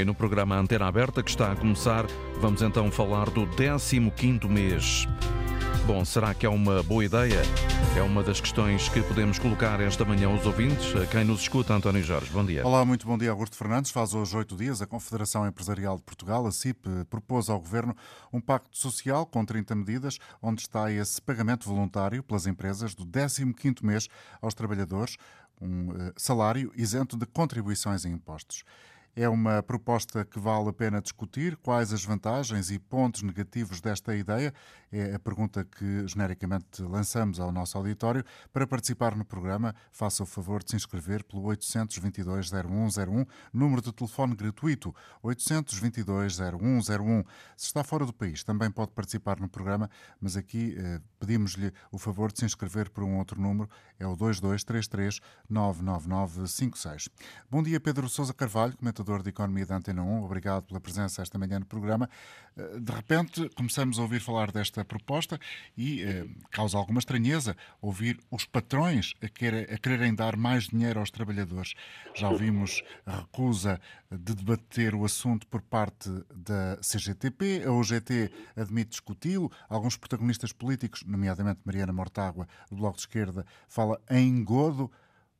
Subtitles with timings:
[0.00, 2.06] E no programa Antena Aberta, que está a começar,
[2.40, 5.06] vamos então falar do 15º mês.
[5.86, 7.42] Bom, será que é uma boa ideia?
[7.94, 10.96] É uma das questões que podemos colocar esta manhã aos ouvintes.
[10.96, 12.66] A quem nos escuta, António Jorge, bom dia.
[12.66, 13.90] Olá, muito bom dia, Augusto Fernandes.
[13.90, 17.94] Faz hoje oito dias a Confederação Empresarial de Portugal, a CIP, propôs ao Governo
[18.32, 23.84] um pacto social com 30 medidas, onde está esse pagamento voluntário pelas empresas do 15º
[23.84, 24.08] mês
[24.40, 25.18] aos trabalhadores,
[25.60, 28.64] um eh, salário isento de contribuições e impostos.
[29.14, 31.56] É uma proposta que vale a pena discutir.
[31.56, 34.54] Quais as vantagens e pontos negativos desta ideia?
[34.92, 38.24] É a pergunta que genericamente lançamos ao nosso auditório.
[38.52, 44.34] Para participar no programa, faça o favor de se inscrever pelo 822-0101, número de telefone
[44.34, 47.24] gratuito 822-0101.
[47.56, 49.88] Se está fora do país, também pode participar no programa,
[50.20, 54.16] mas aqui eh, pedimos-lhe o favor de se inscrever por um outro número, é o
[54.16, 57.08] 2233-99956.
[57.48, 60.24] Bom dia, Pedro Sousa Carvalho, comentador de Economia da Antena 1.
[60.24, 62.10] Obrigado pela presença esta manhã no programa.
[62.56, 65.38] Eh, de repente, começamos a ouvir falar desta proposta
[65.76, 71.10] e eh, causa alguma estranheza ouvir os patrões a, a quererem dar mais dinheiro aos
[71.10, 71.74] trabalhadores.
[72.14, 78.90] Já ouvimos a recusa de debater o assunto por parte da CGTP, a OGT admite
[78.90, 84.90] discuti-lo, alguns protagonistas políticos, nomeadamente Mariana Mortágua, do Bloco de Esquerda, fala em engodo.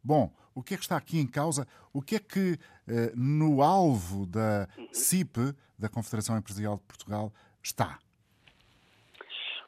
[0.03, 1.67] Bom, o que é que está aqui em causa?
[1.93, 7.33] O que é que eh, no alvo da CIP, da Confederação Empresarial de Portugal,
[7.63, 7.99] está?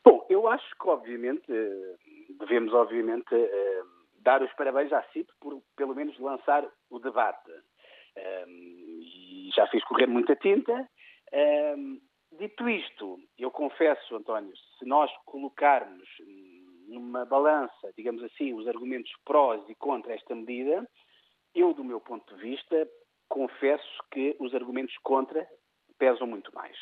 [0.05, 1.97] Bom, eu acho que, obviamente, eh,
[2.39, 3.83] devemos, obviamente, eh,
[4.21, 7.51] dar os parabéns à CIP por, pelo menos, lançar o debate.
[8.15, 10.87] E já fiz correr muita tinta.
[12.39, 16.09] Dito isto, eu confesso, António, se nós colocarmos
[16.89, 20.87] numa balança, digamos assim, os argumentos prós e contra esta medida,
[21.55, 22.89] eu, do meu ponto de vista,
[23.29, 25.47] confesso que os argumentos contra
[25.99, 26.77] pesam muito mais.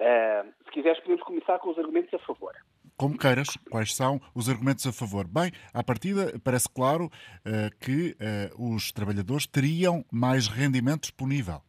[0.00, 2.52] Uh, se quiseres, podemos começar com os argumentos a favor.
[2.98, 5.26] Como queiras, quais são os argumentos a favor?
[5.26, 11.60] Bem, à partida, parece claro uh, que uh, os trabalhadores teriam mais rendimento disponível.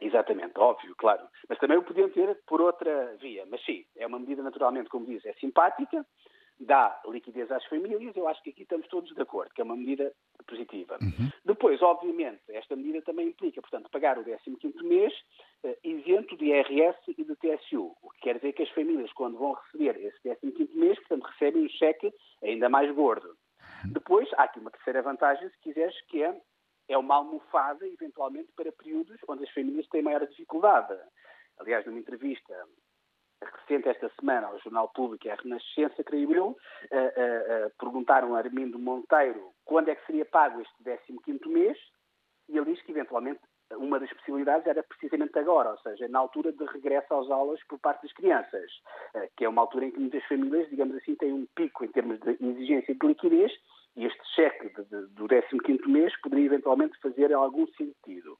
[0.00, 1.26] Exatamente, óbvio, claro.
[1.48, 3.44] Mas também o podiam ter por outra via.
[3.46, 6.04] Mas sim, é uma medida naturalmente, como diz, é simpática,
[6.60, 9.76] dá liquidez às famílias, eu acho que aqui estamos todos de acordo, que é uma
[9.76, 10.12] medida
[10.48, 10.98] positiva.
[11.00, 11.30] Uhum.
[11.44, 15.12] Depois, obviamente, esta medida também implica, portanto, pagar o 15º mês
[15.62, 19.38] uh, isento de IRS e de TSU, o que quer dizer que as famílias, quando
[19.38, 23.28] vão receber esse 15º mês, portanto, recebem um cheque ainda mais gordo.
[23.84, 23.92] Uhum.
[23.92, 26.34] Depois, há aqui uma terceira vantagem, se quiseres, que é,
[26.88, 30.98] é uma almofada, eventualmente, para períodos onde as famílias têm maior dificuldade.
[31.58, 32.54] Aliás, numa entrevista
[33.44, 38.34] recente esta semana ao Jornal Público e à Renascença, creio eu, uh, uh, uh, perguntaram
[38.34, 41.78] a Armindo Monteiro quando é que seria pago este 15º mês
[42.48, 43.40] e ele diz que, eventualmente,
[43.76, 47.78] uma das possibilidades era precisamente agora, ou seja, na altura de regresso às aulas por
[47.78, 48.70] parte das crianças,
[49.36, 52.18] que é uma altura em que muitas famílias, digamos assim, têm um pico em termos
[52.20, 53.52] de exigência de liquidez
[53.94, 58.38] e este cheque de, de, do 15º mês poderia eventualmente fazer algum sentido.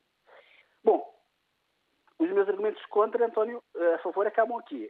[0.83, 1.05] Bom,
[2.19, 4.89] os meus argumentos contra, António, eh, a favor, acabam aqui.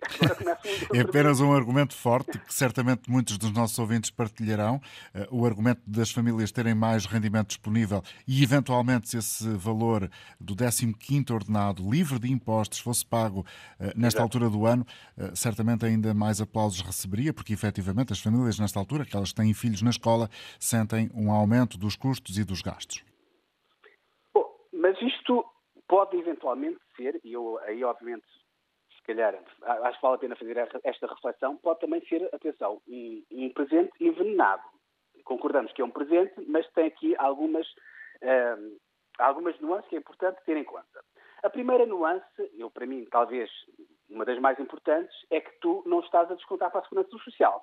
[0.94, 4.80] É apenas um argumento forte que certamente muitos dos nossos ouvintes partilharão.
[5.14, 10.08] Eh, o argumento das famílias terem mais rendimento disponível e, eventualmente, se esse valor
[10.40, 13.44] do 15º ordenado, livre de impostos, fosse pago
[13.78, 14.22] eh, nesta Exato.
[14.22, 14.86] altura do ano,
[15.34, 19.82] certamente ainda mais aplausos receberia, porque, efetivamente, as famílias, nesta altura, que elas têm filhos
[19.82, 23.04] na escola, sentem um aumento dos custos e dos gastos.
[24.32, 25.17] Bom, mas isto
[25.88, 28.26] pode eventualmente ser, e eu aí obviamente,
[28.96, 33.24] se calhar, acho que vale a pena fazer esta reflexão, pode também ser, atenção, um,
[33.32, 34.62] um presente envenenado.
[35.24, 37.66] Concordamos que é um presente, mas tem aqui algumas,
[38.22, 38.78] uh,
[39.18, 41.02] algumas nuances que é importante ter em conta.
[41.42, 43.50] A primeira nuance, eu para mim talvez
[44.08, 47.62] uma das mais importantes, é que tu não estás a descontar para a segurança social.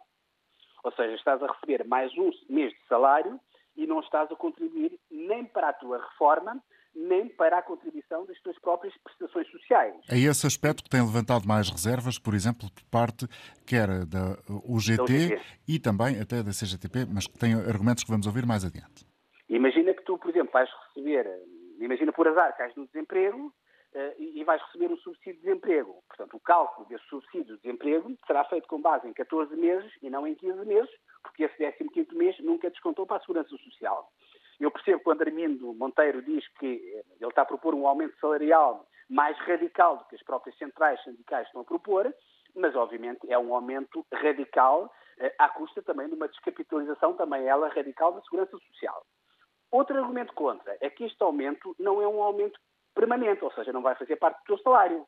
[0.83, 3.39] Ou seja, estás a receber mais um mês de salário
[3.75, 6.63] e não estás a contribuir nem para a tua reforma,
[6.95, 9.95] nem para a contribuição das suas próprias prestações sociais.
[10.09, 13.27] É esse aspecto que tem levantado mais reservas, por exemplo, por parte
[13.65, 18.45] quer da UGT e também até da CGTP, mas que tem argumentos que vamos ouvir
[18.45, 19.05] mais adiante.
[19.49, 21.27] Imagina que tu, por exemplo, vais receber,
[21.79, 23.53] imagina por azar, cais no desemprego
[23.95, 26.03] uh, e vais receber um subsídio de desemprego.
[26.07, 30.09] Portanto, o cálculo desse subsídio de desemprego será feito com base em 14 meses e
[30.09, 30.89] não em 15 meses,
[31.21, 34.09] porque esse 15º mês nunca descontou para a Segurança Social.
[34.59, 38.87] Eu percebo quando Armindo Monteiro diz que eh, ele está a propor um aumento salarial
[39.09, 42.13] mais radical do que as próprias centrais sindicais estão a propor,
[42.55, 47.69] mas obviamente é um aumento radical eh, à custa também de uma descapitalização, também ela
[47.69, 49.05] radical, da segurança social.
[49.71, 52.59] Outro argumento contra é que este aumento não é um aumento
[52.93, 55.05] permanente, ou seja, não vai fazer parte do teu salário.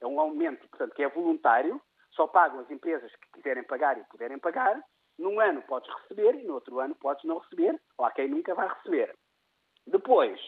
[0.00, 1.80] É um aumento, portanto, que é voluntário,
[2.10, 4.82] só pagam as empresas que quiserem pagar e puderem pagar.
[5.18, 8.54] Num ano podes receber e no outro ano podes não receber, ou há quem nunca
[8.54, 9.14] vai receber.
[9.86, 10.40] Depois,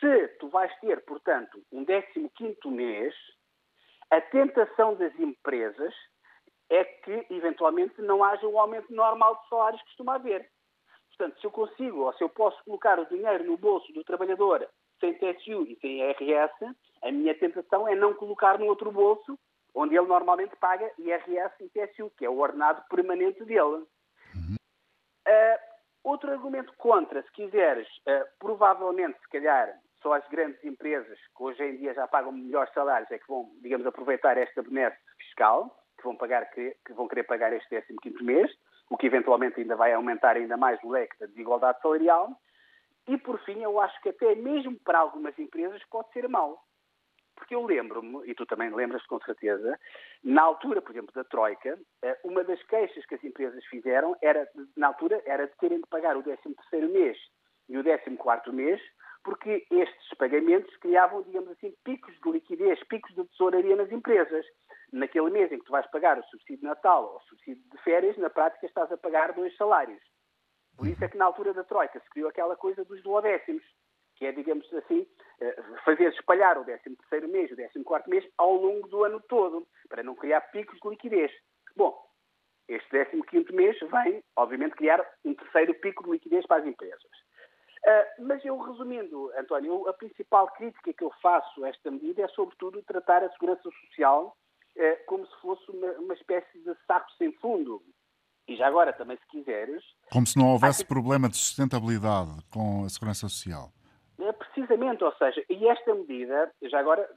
[0.00, 3.14] se tu vais ter, portanto, um 15 mês,
[4.10, 5.94] a tentação das empresas
[6.68, 10.50] é que, eventualmente, não haja um aumento normal de salários que costuma haver.
[11.08, 14.68] Portanto, se eu consigo, ou se eu posso colocar o dinheiro no bolso do trabalhador
[15.00, 19.38] sem TSU e sem IRS, a minha tentação é não colocar no outro bolso,
[19.76, 23.84] onde ele normalmente paga IRS e TSU, que é o ordenado permanente dele.
[24.34, 24.56] Uhum.
[25.28, 25.58] Uh,
[26.02, 31.62] outro argumento contra, se quiseres, uh, provavelmente, se calhar, só as grandes empresas que hoje
[31.62, 36.04] em dia já pagam melhores salários é que vão, digamos, aproveitar esta benesse fiscal, que
[36.04, 38.50] vão, pagar, que, que vão querer pagar este 15 mês,
[38.88, 42.30] o que eventualmente ainda vai aumentar ainda mais o leque da desigualdade salarial.
[43.08, 46.62] E, por fim, eu acho que até mesmo para algumas empresas pode ser mau.
[47.36, 49.78] Porque eu lembro-me, e tu também lembras com certeza,
[50.24, 54.48] na altura, por exemplo, da Troika, eh, uma das queixas que as empresas fizeram era,
[54.76, 57.16] na altura, era de terem de pagar o 13º mês
[57.68, 58.80] e o 14º mês,
[59.22, 64.46] porque estes pagamentos criavam, digamos assim, picos de liquidez, picos de tesouraria nas empresas.
[64.92, 67.78] Naquele mês em que tu vais pagar o subsídio de Natal ou o subsídio de
[67.82, 70.00] férias, na prática estás a pagar dois salários.
[70.76, 73.64] Por isso é que na altura da Troika se criou aquela coisa dos duodécimos,
[74.16, 75.06] que é, digamos assim,
[75.40, 79.20] eh, fazer espalhar o 13 terceiro mês, o 14 quarto mês, ao longo do ano
[79.28, 81.30] todo, para não criar picos de liquidez.
[81.76, 81.94] Bom,
[82.68, 87.02] este 15 quinto mês vem, obviamente, criar um terceiro pico de liquidez para as empresas.
[87.84, 92.28] Uh, mas eu, resumindo, António, a principal crítica que eu faço a esta medida é,
[92.28, 94.36] sobretudo, tratar a segurança social
[94.76, 97.80] uh, como se fosse uma, uma espécie de saco sem fundo.
[98.48, 99.84] E já agora, também, se quiseres.
[100.10, 103.72] Como se não houvesse problema de sustentabilidade com a segurança social.
[104.18, 107.08] É, precisamente, ou seja, e esta medida, já agora,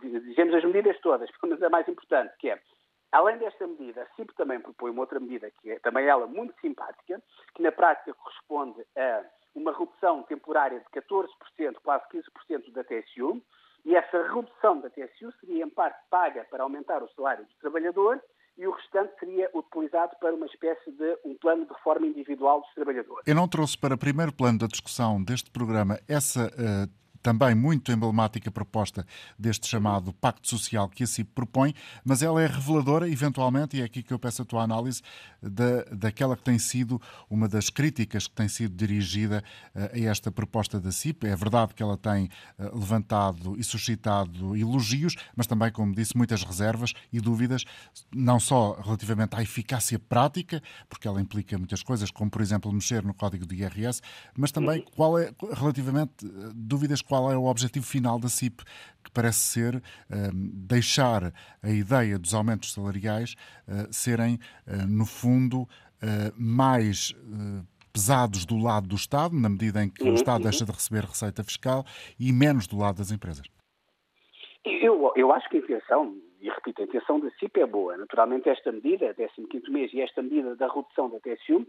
[0.00, 2.60] dizemos as medidas todas, mas a mais importante, que é,
[3.12, 6.58] além desta medida, a CIP também propõe uma outra medida, que é também ela muito
[6.60, 7.22] simpática,
[7.54, 9.24] que na prática corresponde a
[9.54, 11.28] uma redução temporária de 14%,
[11.82, 13.42] quase 15% da TSU,
[13.84, 18.20] e essa redução da TSU seria em parte paga para aumentar o salário do trabalhador
[18.58, 22.72] e o restante seria utilizado para uma espécie de um plano de reforma individual dos
[22.74, 23.22] trabalhadores.
[23.26, 27.90] Eu não trouxe para o primeiro plano da discussão deste programa essa uh, também muito
[27.90, 29.04] emblemática proposta
[29.36, 31.74] deste chamado Pacto Social que a CIP propõe,
[32.04, 35.02] mas ela é reveladora, eventualmente, e é aqui que eu peço a tua análise,
[35.42, 39.42] da, daquela que tem sido uma das críticas que tem sido dirigida
[39.74, 41.26] uh, a esta proposta da CIP.
[41.26, 42.28] É verdade que ela tem
[42.58, 47.64] uh, levantado e suscitado elogios, mas também, como disse, muitas reservas e dúvidas,
[48.14, 53.02] não só relativamente à eficácia prática, porque ela implica muitas coisas, como, por exemplo, mexer
[53.04, 54.00] no código de IRS,
[54.36, 58.62] mas também qual é, relativamente, uh, dúvidas qual qual é o objetivo final da CIP,
[59.02, 61.32] que parece ser um, deixar
[61.62, 63.34] a ideia dos aumentos salariais
[63.66, 64.34] uh, serem,
[64.66, 65.66] uh, no fundo, uh,
[66.36, 67.14] mais
[67.90, 70.66] pesados do lado do Estado, na medida em que o uhum, Estado deixa uhum.
[70.66, 71.84] de receber receita fiscal,
[72.20, 73.46] e menos do lado das empresas.
[74.66, 77.96] Eu, eu acho que a intenção, e repito, a intenção da CIP é boa.
[77.96, 81.66] Naturalmente, esta medida, 15 mês, e esta medida da redução da TSU,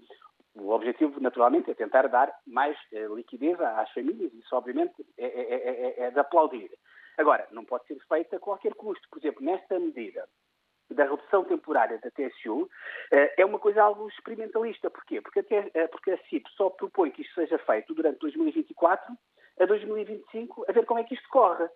[0.59, 5.54] o objetivo, naturalmente, é tentar dar mais eh, liquidez às famílias, isso, obviamente, é, é,
[5.54, 6.69] é, é, de aplaudir.
[7.18, 9.07] Agora, não pode ser feita a qualquer custo.
[9.09, 10.28] Por exemplo, nesta medida
[10.90, 12.69] da redução temporária da TSU,
[13.11, 14.90] eh, é uma coisa algo experimentalista.
[14.90, 15.21] Porquê?
[15.21, 19.14] Porque a, porque a CIP só propõe que isto seja feito durante 2024
[19.59, 21.68] a 2025, a ver como é que isto corre.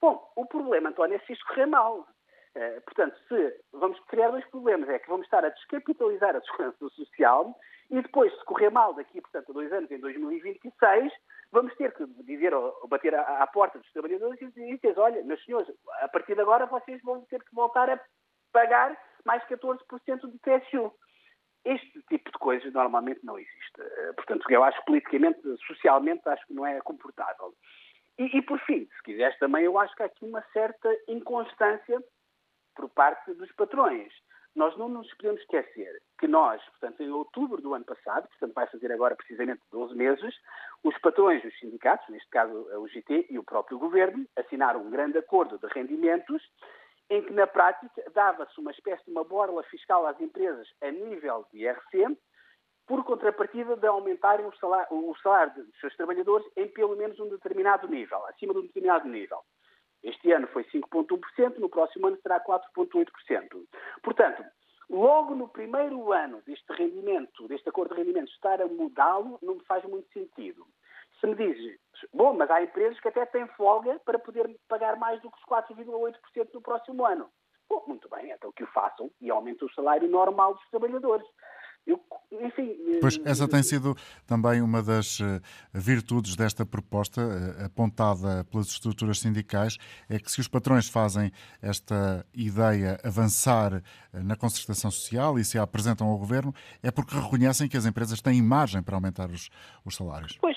[0.00, 2.06] Bom, o problema, António, é se isto correr mal.
[2.54, 6.88] Uh, portanto, se vamos criar dois problemas, é que vamos estar a descapitalizar a segurança
[6.90, 7.56] social
[7.92, 11.12] e depois, se correr mal daqui, portanto, a dois anos, em 2026,
[11.52, 15.44] vamos ter que dizer, ou bater à, à porta dos trabalhadores e dizer, olha, meus
[15.44, 15.70] senhores,
[16.00, 18.00] a partir de agora vocês vão ter que voltar a
[18.50, 19.78] pagar mais 14%
[20.30, 20.90] de TSU.
[21.66, 23.80] Este tipo de coisas normalmente não existe.
[23.80, 27.54] Eh, portanto, eu acho politicamente, socialmente, acho que não é comportável.
[28.18, 32.02] E, e, por fim, se quiseres também, eu acho que há aqui uma certa inconstância
[32.74, 34.10] por parte dos patrões.
[34.56, 38.64] Nós não nos podemos esquecer que nós, portanto, em outubro do ano passado, portanto, vai
[38.68, 40.32] fazer agora precisamente 12 meses,
[40.84, 45.18] os patrões dos sindicatos, neste caso o GT e o próprio governo, assinaram um grande
[45.18, 46.40] acordo de rendimentos
[47.10, 51.44] em que, na prática, dava-se uma espécie de uma borla fiscal às empresas a nível
[51.52, 52.16] de IRC,
[52.86, 57.28] por contrapartida de aumentarem o salário, o salário dos seus trabalhadores em pelo menos um
[57.28, 59.40] determinado nível, acima de um determinado nível.
[60.04, 63.06] Este ano foi 5,1%, no próximo ano será 4,8%.
[64.04, 64.44] Portanto,
[64.92, 69.64] logo no primeiro ano deste rendimento, deste acordo de rendimentos, estar a mudá-lo, não me
[69.64, 70.66] faz muito sentido.
[71.18, 71.78] se me dizes,
[72.12, 75.44] bom, mas há empresas que até têm folga para poder pagar mais do que os
[75.44, 77.30] 4,8% no próximo ano.
[77.68, 81.26] Bom, muito bem, então que o façam e aumentem o salário normal dos trabalhadores.
[81.86, 82.00] Eu,
[82.40, 83.94] enfim, pois essa tem sido
[84.26, 85.40] também uma das eh,
[85.74, 89.76] virtudes desta proposta eh, apontada pelas estruturas sindicais,
[90.08, 93.82] é que se os patrões fazem esta ideia avançar eh,
[94.22, 98.20] na concertação social e se a apresentam ao governo, é porque reconhecem que as empresas
[98.20, 99.50] têm margem para aumentar os,
[99.84, 100.38] os salários.
[100.40, 100.56] Pois,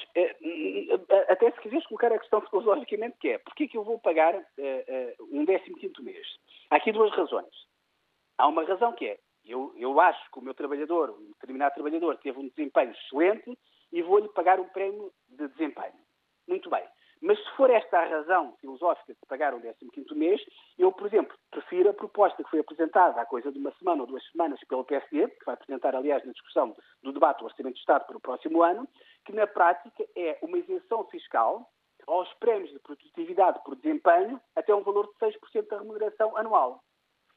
[1.29, 4.35] até se quiseres colocar a questão filosoficamente, que é, porquê é que eu vou pagar
[4.35, 6.27] uh, uh, um 15 mês?
[6.69, 7.53] Há aqui duas razões.
[8.37, 12.17] Há uma razão que é, eu, eu acho que o meu trabalhador, um determinado trabalhador,
[12.17, 13.57] teve um desempenho excelente
[13.91, 15.93] e vou-lhe pagar um prémio de desempenho.
[16.47, 16.83] Muito bem.
[17.21, 20.41] Mas se for esta a razão filosófica de pagar um 15 mês,
[20.77, 24.07] eu, por exemplo, prefiro a proposta que foi apresentada há coisa de uma semana ou
[24.07, 27.79] duas semanas pelo PSD, que vai apresentar, aliás, na discussão do debate do Orçamento de
[27.79, 28.87] Estado para o próximo ano,
[29.25, 31.67] que na prática é uma isenção fiscal
[32.05, 36.83] aos prémios de produtividade por desempenho até um valor de 6% da remuneração anual.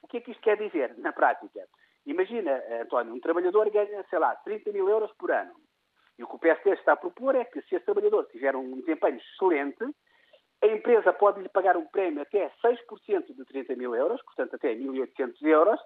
[0.02, 1.66] O que é que isto quer dizer na prática?
[2.08, 5.52] Imagina, António, um trabalhador ganha, sei lá, 30 mil euros por ano.
[6.18, 8.80] E o que o PSD está a propor é que, se esse trabalhador tiver um
[8.80, 9.84] desempenho excelente,
[10.62, 14.74] a empresa pode lhe pagar um prémio até 6% de 30 mil euros, portanto até
[14.74, 15.78] 1.800 euros,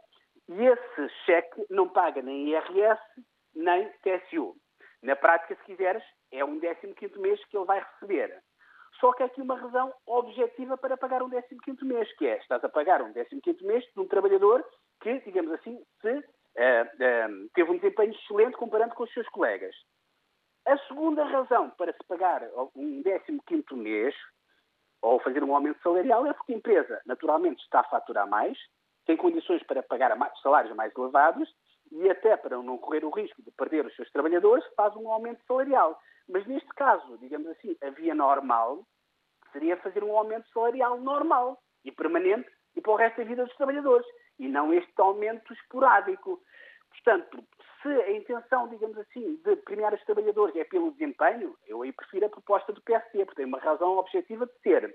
[0.48, 3.02] e esse cheque não paga nem IRS
[3.56, 4.54] nem TSU.
[5.02, 8.40] Na prática, se quiseres, é um 15 mês que ele vai receber.
[9.00, 12.62] Só que há aqui uma razão objetiva para pagar um 15 mês, que é, estás
[12.62, 14.64] a pagar um 15 mês de um trabalhador
[15.02, 19.74] que, digamos assim, se, uh, uh, teve um desempenho excelente comparando com os seus colegas.
[20.66, 22.42] A segunda razão para se pagar
[22.76, 23.02] um
[23.46, 24.14] 15 mês
[25.02, 28.56] ou fazer um aumento salarial é porque a empresa, naturalmente, está a faturar mais,
[29.04, 31.52] tem condições para pagar salários mais elevados
[31.90, 35.44] e até para não correr o risco de perder os seus trabalhadores, faz um aumento
[35.46, 36.00] salarial.
[36.28, 38.86] Mas neste caso, digamos assim, a via normal
[39.52, 43.56] seria fazer um aumento salarial normal e permanente e para o resto da vida dos
[43.56, 44.06] trabalhadores,
[44.42, 46.42] e não este aumento esporádico.
[46.90, 47.44] Portanto,
[47.82, 52.26] se a intenção, digamos assim, de premiar os trabalhadores é pelo desempenho, eu aí prefiro
[52.26, 54.94] a proposta do PSD, porque tem uma razão objetiva de ser.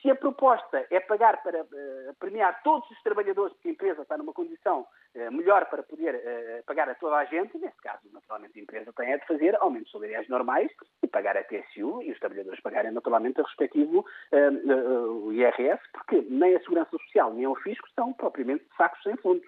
[0.00, 4.16] Se a proposta é pagar para uh, premiar todos os trabalhadores, porque a empresa está
[4.16, 8.56] numa condição uh, melhor para poder uh, pagar a toda a gente, nesse caso, naturalmente,
[8.58, 10.70] a empresa tem é de fazer aumentos salariais normais
[11.02, 16.54] e pagar a TSU e os trabalhadores pagarem, naturalmente, a respectivo o IRS, porque nem
[16.54, 19.42] a Segurança Social nem o Fisco são propriamente sacos sem fundo.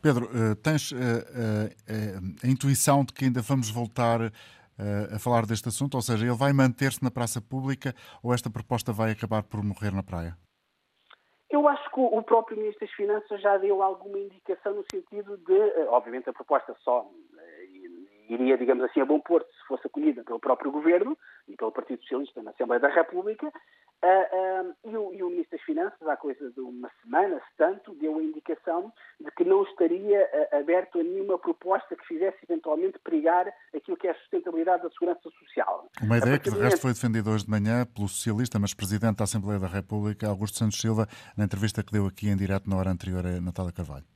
[0.00, 0.28] Pedro,
[0.62, 0.92] tens
[2.42, 4.20] a intuição de que ainda vamos voltar
[5.12, 5.94] a falar deste assunto?
[5.94, 9.92] Ou seja, ele vai manter-se na praça pública ou esta proposta vai acabar por morrer
[9.92, 10.36] na praia?
[11.50, 15.58] Eu acho que o próprio Ministro das Finanças já deu alguma indicação no sentido de,
[15.58, 17.64] eh, obviamente, a proposta só eh,
[18.28, 21.16] iria, digamos assim, a bom porto se fosse acolhida pelo próprio Governo
[21.48, 23.50] e pelo Partido Socialista na Assembleia da República,
[24.00, 27.56] Uh, uh, e, o, e, o, Ministro das Finanças, há coisa de uma semana, se
[27.56, 32.38] tanto, deu a indicação de que não estaria uh, aberto a nenhuma proposta que fizesse
[32.48, 35.88] eventualmente perigar aquilo que é a sustentabilidade da segurança social.
[36.00, 39.24] Uma ideia que, de resto, foi defendida hoje de manhã pelo socialista, mas Presidente da
[39.24, 42.90] Assembleia da República, Augusto Santos Silva, na entrevista que deu aqui em direto na hora
[42.90, 44.06] anterior a Natália Carvalho.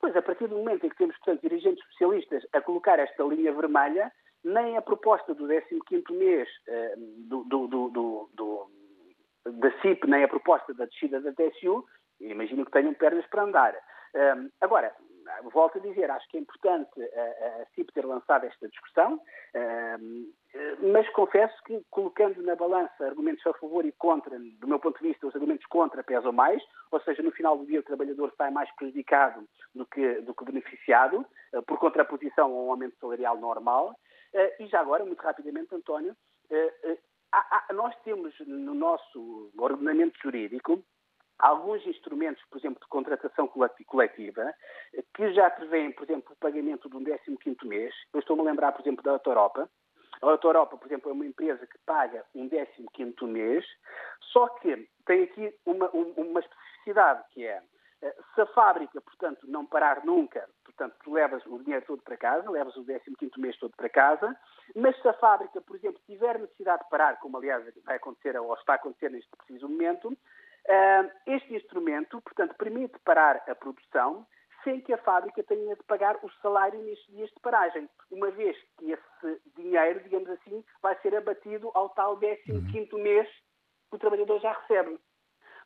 [0.00, 3.52] Pois, a partir do momento em que temos, portanto, dirigentes socialistas a colocar esta linha
[3.52, 4.10] vermelha,
[4.42, 6.48] nem a proposta do 15º mês
[7.28, 8.70] do, do, do, do
[9.44, 11.84] da CIP nem a proposta da descida da TSU,
[12.20, 13.74] imagino que tenham pernas para andar.
[14.14, 14.94] Um, agora,
[15.52, 19.20] volto a dizer, acho que é importante a, a CIP ter lançado esta discussão,
[20.00, 20.32] um,
[20.92, 25.08] mas confesso que, colocando na balança argumentos a favor e contra, do meu ponto de
[25.08, 28.50] vista, os argumentos contra pesam mais, ou seja, no final do dia o trabalhador sai
[28.50, 33.94] mais prejudicado do que, do que beneficiado, uh, por contraposição a um aumento salarial normal.
[34.34, 36.98] Uh, e já agora, muito rapidamente, António, uh,
[37.32, 40.82] há, nós temos no nosso ordenamento jurídico
[41.38, 44.54] alguns instrumentos, por exemplo, de contratação coletiva,
[45.14, 47.94] que já prevêem, por exemplo, o pagamento de um 15º mês.
[48.12, 49.68] Eu estou-me a lembrar, por exemplo, da Autoropa.
[50.20, 53.64] A Autoropa, por exemplo, é uma empresa que paga um 15º mês,
[54.32, 57.62] só que tem aqui uma, uma especificidade, que é
[58.34, 62.50] se a fábrica, portanto, não parar nunca, portanto, tu levas o dinheiro todo para casa,
[62.50, 64.34] levas o 15º mês todo para casa,
[64.74, 68.54] mas se a fábrica, por exemplo, tiver necessidade de parar, como aliás vai acontecer ou
[68.54, 70.16] está a acontecer neste preciso momento,
[70.66, 74.26] eh, este instrumento, portanto, permite parar a produção
[74.64, 78.56] sem que a fábrica tenha de pagar o salário nestes dias de paragem, uma vez
[78.78, 83.28] que esse dinheiro, digamos assim, vai ser abatido ao tal 15º mês
[83.90, 84.98] que o trabalhador já recebe.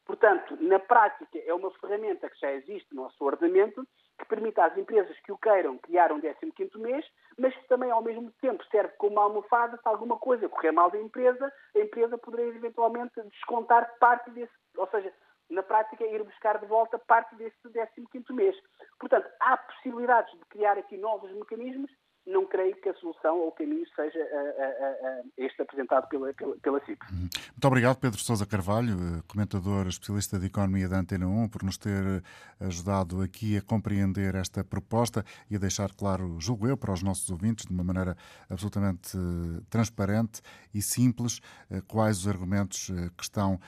[0.04, 3.86] Portanto, na prática, é uma ferramenta que já existe no nosso ordenamento
[4.18, 7.04] que permita às empresas que o queiram criar um 15º mês,
[7.38, 10.90] mas que também ao mesmo tempo serve como uma almofada se alguma coisa correr mal
[10.90, 15.12] da empresa, a empresa poderia eventualmente descontar parte desse, ou seja,
[15.50, 18.56] na prática ir buscar de volta parte desse 15º mês.
[18.98, 21.90] Portanto, há possibilidades de criar aqui novos mecanismos
[22.34, 24.18] não creio que a solução ou o caminho seja
[25.38, 27.00] este apresentado pela, pela, pela CIP.
[27.10, 27.28] Uhum.
[27.64, 31.78] Muito obrigado, Pedro Sousa Carvalho, eh, comentador especialista de Economia da Antena 1, por nos
[31.78, 32.22] ter eh,
[32.60, 37.30] ajudado aqui a compreender esta proposta e a deixar claro, julgo eu, para os nossos
[37.30, 38.16] ouvintes, de uma maneira
[38.50, 40.42] absolutamente eh, transparente
[40.74, 41.40] e simples,
[41.86, 43.60] quais os argumentos que estão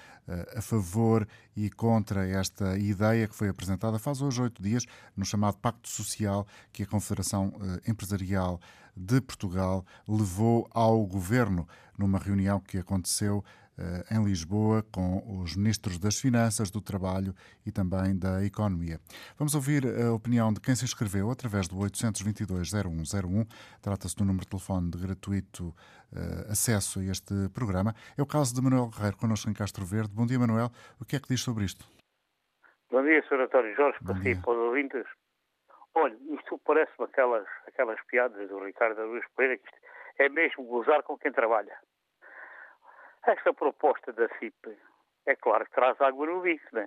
[0.56, 4.84] a favor e contra esta ideia que foi apresentada faz hoje oito dias
[5.16, 7.52] no chamado Pacto Social que a Confederação
[7.86, 8.55] Empresarial
[8.96, 13.44] de Portugal levou ao governo numa reunião que aconteceu
[13.78, 17.34] eh, em Lisboa com os ministros das Finanças, do Trabalho
[17.64, 18.98] e também da Economia.
[19.38, 23.46] Vamos ouvir a opinião de quem se inscreveu através do 822-0101.
[23.82, 27.94] Trata-se do número de telefone de gratuito uh, acesso a este programa.
[28.16, 30.14] É o caso de Manuel Guerreiro, connosco em Castro Verde.
[30.14, 30.70] Bom dia, Manuel.
[30.98, 31.86] O que é que diz sobre isto?
[32.90, 33.42] Bom dia, Sr.
[33.42, 35.04] António Jorge, para si e para os ouvintes.
[35.98, 41.16] Olha, isto parece-me aquelas, aquelas piadas do Ricardo Luís Pereira, que é mesmo gozar com
[41.16, 41.74] quem trabalha.
[43.26, 44.76] Esta proposta da CIP
[45.24, 46.86] é claro que traz água no bico, né?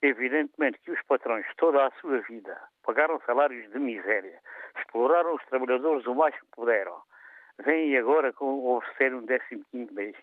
[0.00, 4.40] Evidentemente que os patrões toda a sua vida pagaram salários de miséria,
[4.78, 7.02] exploraram os trabalhadores o mais que puderam,
[7.58, 10.16] vêm agora com oferecer um 15 mês.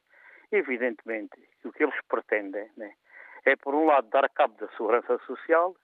[0.53, 2.93] Evidentemente que o que eles pretendem né,
[3.43, 5.75] é, por um lado, dar cabo da segurança social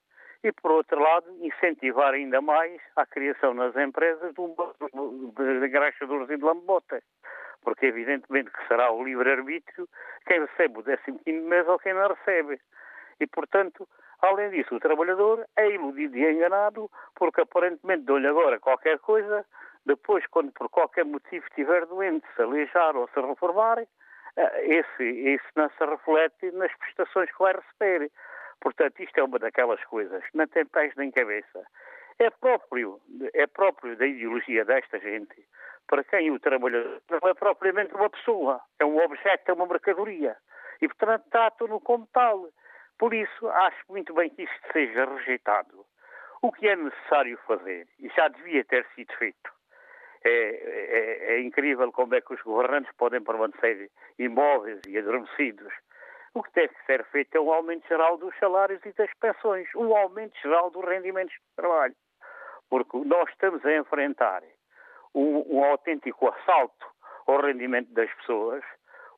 [0.43, 6.37] e, por outro lado, incentivar ainda mais a criação nas empresas de, de, engraxadores e
[6.37, 7.03] de lambotas
[7.67, 9.89] porque evidentemente que será o livre-arbítrio
[10.25, 12.61] quem recebe o 15 mês ou quem não recebe.
[13.19, 13.85] E, portanto,
[14.21, 19.45] além disso, o trabalhador é iludido e enganado, porque aparentemente dou-lhe agora qualquer coisa,
[19.85, 23.87] depois, quando por qualquer motivo estiver doente, se aleijar ou se reformar, eh,
[24.65, 28.11] esse, esse não se reflete nas prestações que vai receber.
[28.59, 31.65] Portanto, isto é uma daquelas coisas que não tem pés nem cabeça.
[32.19, 32.99] É próprio,
[33.33, 35.45] é próprio da ideologia desta gente
[35.87, 40.35] para quem o trabalhador não é propriamente uma pessoa, é um objeto, é uma mercadoria.
[40.81, 42.49] E, portanto, tratam-no como tal.
[42.99, 45.85] Por isso, acho muito bem que isto seja rejeitado.
[46.41, 49.51] O que é necessário fazer, e já devia ter sido feito,
[50.23, 53.89] é, é, é, incrível como é que os governantes podem permanecer
[54.19, 55.73] imóveis e adormecidos.
[56.37, 59.97] O que deve ser feito é um aumento geral dos salários e das pensões, um
[59.97, 61.95] aumento geral dos rendimentos de trabalho.
[62.69, 64.43] Porque nós estamos a enfrentar
[65.15, 66.85] um, um autêntico assalto
[67.25, 68.63] ao rendimento das pessoas.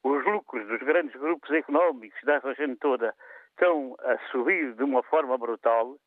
[0.02, 3.14] Os lucros dos grandes grupos económicos, dessa gente toda,
[3.50, 5.98] estão a subir de uma forma brutal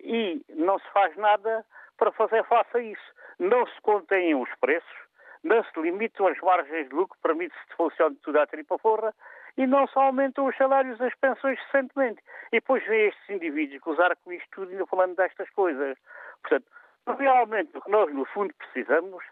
[0.00, 1.66] e não se faz nada
[1.98, 3.12] para fazer face a isso.
[3.38, 4.98] Não se contêm os preços,
[5.44, 9.14] não se limitam as margens de lucro, permite-se que funcione tudo à tripa forra
[9.56, 12.22] e não se aumentam os salários das pensões recentemente.
[12.52, 15.96] E depois vê estes indivíduos gozar com isto tudo ainda falando destas coisas.
[16.42, 16.66] Portanto,
[17.06, 19.22] Realmente o que nós, no fundo, precisamos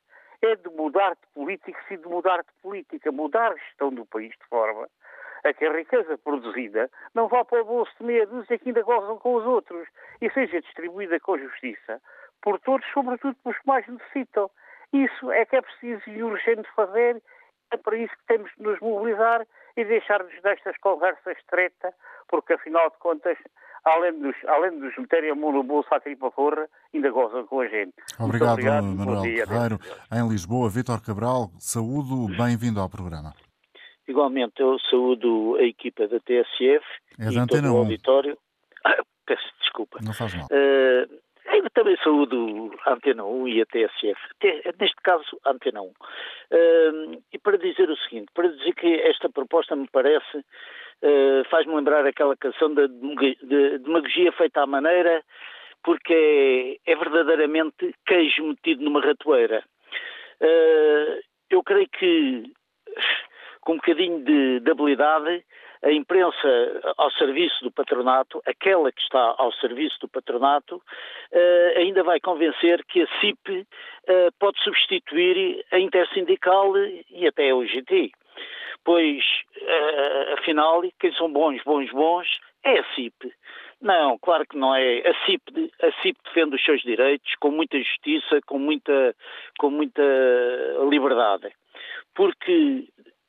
[0.40, 4.30] é de mudar de políticos e de mudar de política, mudar a gestão do país
[4.30, 4.88] de forma
[5.44, 8.82] a que a riqueza produzida não vá para o bolso de meia dúzia que ainda
[8.82, 9.86] gozam com os outros
[10.22, 12.00] e seja distribuída com justiça
[12.40, 14.50] por todos, sobretudo pelos que mais necessitam.
[14.92, 17.20] Isso é que é preciso e urgente fazer,
[17.74, 21.92] é para isso que temos de nos mobilizar e deixar-nos destas conversas treta,
[22.28, 23.36] porque afinal de contas
[23.84, 27.10] além de nos, além de nos meterem a mão no bolso à tripa forra, ainda
[27.10, 27.94] gozam com a gente.
[28.18, 29.78] Obrigado, obrigado Manuel Ferreiro.
[30.12, 33.34] Em Lisboa, Vítor Cabral, saúdo, bem-vindo ao programa.
[34.08, 36.84] Igualmente, eu saúdo a equipa da TSF
[37.18, 38.38] é e todo o auditório.
[38.84, 39.98] Ah, peço desculpa.
[40.02, 40.46] Não faz mal.
[40.46, 44.20] Uh, eu também saúdo a Antena 1 e a TSF,
[44.80, 45.86] neste caso a Antena 1.
[45.86, 45.92] Uh,
[47.32, 52.06] e para dizer o seguinte, para dizer que esta proposta me parece, uh, faz-me lembrar
[52.06, 55.22] aquela canção da de, de demagogia feita à maneira,
[55.82, 59.62] porque é, é verdadeiramente queijo metido numa ratoeira.
[60.40, 62.42] Uh, eu creio que,
[63.60, 65.44] com um bocadinho de, de habilidade,
[65.84, 72.02] a imprensa ao serviço do patronato, aquela que está ao serviço do patronato, uh, ainda
[72.02, 76.72] vai convencer que a CIP uh, pode substituir a Intersindical
[77.10, 78.12] e até a UGT.
[78.82, 79.24] Pois,
[79.60, 82.26] uh, afinal, quem são bons, bons, bons
[82.64, 83.32] é a CIP.
[83.80, 85.00] Não, claro que não é.
[85.06, 89.14] A CIP, a CIP defende os seus direitos com muita justiça, com muita,
[89.58, 90.02] com muita
[90.88, 91.52] liberdade.
[92.14, 92.88] Porque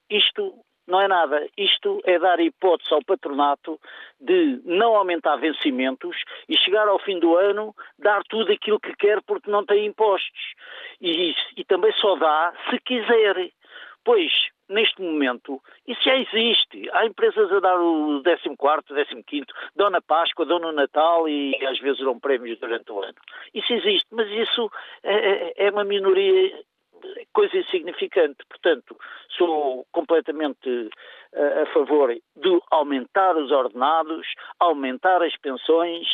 [0.10, 1.48] isto não é nada.
[1.58, 3.80] Isto é dar hipótese ao patronato
[4.20, 6.16] de não aumentar vencimentos
[6.48, 10.54] e chegar ao fim do ano dar tudo aquilo que quer porque não tem impostos.
[11.02, 13.52] E, e também só dá se quiser.
[14.04, 14.32] Pois,
[14.70, 16.90] neste momento, isso já existe.
[16.92, 19.46] Há empresas a dar o 14, 15,
[19.76, 23.16] dão na Páscoa, dão no Natal e às vezes dão prémios durante o ano.
[23.54, 24.72] Isso existe, mas isso
[25.04, 26.54] é, é, é uma minoria
[27.34, 28.38] coisa insignificante.
[28.50, 28.98] Portanto,
[29.38, 34.28] sou completamente uh, a favor de aumentar os ordenados,
[34.60, 36.08] aumentar as pensões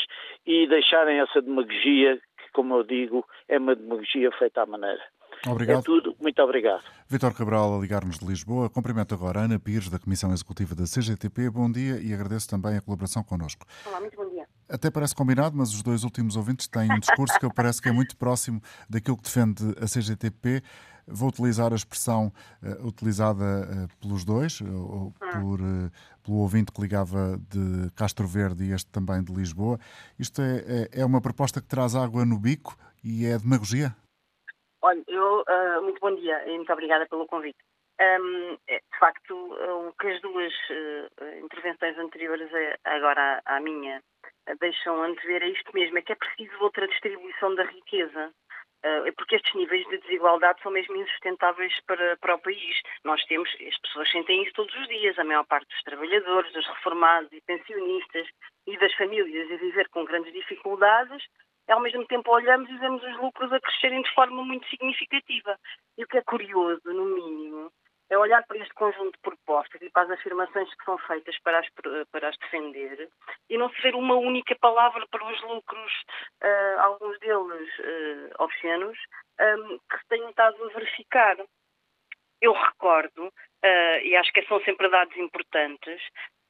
[0.46, 5.02] e deixarem essa demagogia, que, como eu digo, é uma demagogia feita à maneira.
[5.48, 5.80] Obrigado.
[5.80, 6.16] É tudo.
[6.20, 6.84] Muito obrigado.
[7.10, 8.70] Vitor Cabral, a ligar-nos de Lisboa.
[8.70, 11.50] Cumprimento agora a Ana Pires, da Comissão Executiva da CGTP.
[11.50, 13.66] Bom dia e agradeço também a colaboração connosco.
[13.88, 14.31] Olá, muito bom dia.
[14.72, 17.90] Até parece combinado, mas os dois últimos ouvintes têm um discurso que eu parece que
[17.90, 20.64] é muito próximo daquilo que defende a CGTP.
[21.06, 22.32] Vou utilizar a expressão
[22.64, 25.28] uh, utilizada uh, pelos dois, ou ah.
[25.28, 25.92] por, uh,
[26.24, 29.78] pelo ouvinte que ligava de Castro Verde e este também de Lisboa.
[30.18, 33.94] Isto é, é, é uma proposta que traz água no bico e é demagogia?
[34.82, 35.44] Olha, eu,
[35.84, 37.60] muito bom dia e muito obrigada pelo convite.
[38.00, 40.54] Um, é, de facto, o que as duas
[41.44, 42.50] intervenções anteriores
[42.86, 44.02] agora à minha
[44.60, 48.34] deixam antever é isto mesmo, é que é preciso outra distribuição da riqueza.
[48.84, 52.82] Uh, porque estes níveis de desigualdade são mesmo insustentáveis para, para o país.
[53.04, 56.66] Nós temos, as pessoas sentem isso todos os dias, a maior parte dos trabalhadores, dos
[56.68, 58.28] reformados e pensionistas
[58.66, 61.24] e das famílias a viver com grandes dificuldades
[61.72, 65.58] ao mesmo tempo olhamos e vemos os lucros a crescerem de forma muito significativa.
[65.98, 67.72] E o que é curioso, no mínimo,
[68.12, 71.60] é olhar para este conjunto de propostas e para as afirmações que são feitas para
[71.60, 71.68] as,
[72.12, 73.10] para as defender
[73.50, 75.94] e não se ver uma única palavra para os lucros,
[76.44, 78.98] uh, alguns deles uh, obscenos,
[79.40, 81.38] um, ehm, que se têm estado a verificar.
[82.42, 86.02] Eu recordo, uh, e acho que são sempre dados importantes,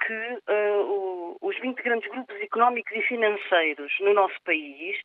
[0.05, 4.97] que uh, o, os 20 grandes grupos económicos e financeiros no nosso país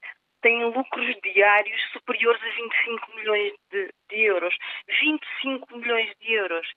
[0.47, 4.57] têm lucros diários superiores a 25 milhões de, de euros.
[5.01, 6.69] 25 milhões de euros.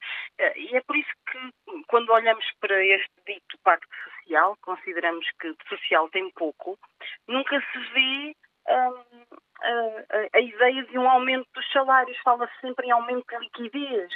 [0.42, 5.56] Uh, e é por isso que, quando olhamos para este dito pacto social, consideramos que
[5.68, 6.80] social tem pouco,
[7.28, 8.36] nunca se vê
[8.70, 12.18] um, a, a, ideia de um aumento dos salários.
[12.24, 14.12] Fala-se sempre em aumento de liquidez.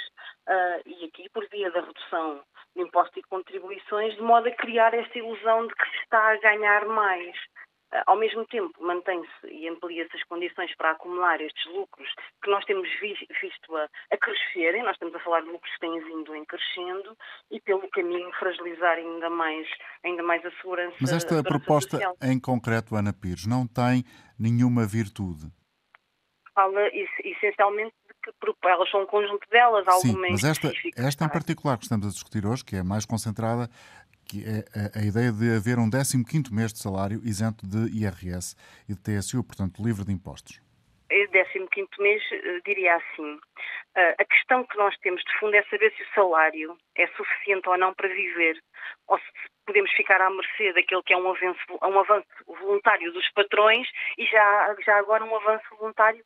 [0.48, 2.42] Uh, e aqui, por via da redução
[2.74, 6.38] de impostos e contribuições, de modo a criar esta ilusão de que se está a
[6.38, 7.36] ganhar mais.
[7.92, 12.08] Uh, ao mesmo tempo, mantém-se e amplia-se as condições para acumular estes lucros
[12.42, 15.80] que nós temos vi visto a, a crescerem, nós estamos a falar de lucros que
[15.80, 17.16] têm vindo em crescendo
[17.50, 19.68] e pelo caminho fragilizar ainda mais,
[20.04, 20.96] ainda mais a segurança.
[21.00, 22.16] Mas esta proposta social.
[22.22, 24.04] em concreto, Ana Pires, não tem
[24.38, 25.46] nenhuma virtude?
[26.54, 26.88] Fala
[27.24, 27.94] essencialmente
[28.32, 32.06] que elas são um conjunto delas, Sim, alguma mas esta, esta em particular que estamos
[32.06, 33.68] a discutir hoje, que é mais concentrada,
[34.24, 38.56] que é a, a ideia de haver um 15º mês de salário isento de IRS
[38.88, 40.60] e de TSU, portanto livre de impostos.
[41.10, 43.38] O 15 mês, eh, diria assim,
[43.94, 47.68] eh, a questão que nós temos de fundo é saber se o salário é suficiente
[47.68, 48.60] ou não para viver,
[49.06, 49.24] ou se
[49.66, 54.26] podemos ficar à mercê daquele que é um avanço, um avanço voluntário dos patrões e
[54.26, 56.24] já, já agora um avanço voluntário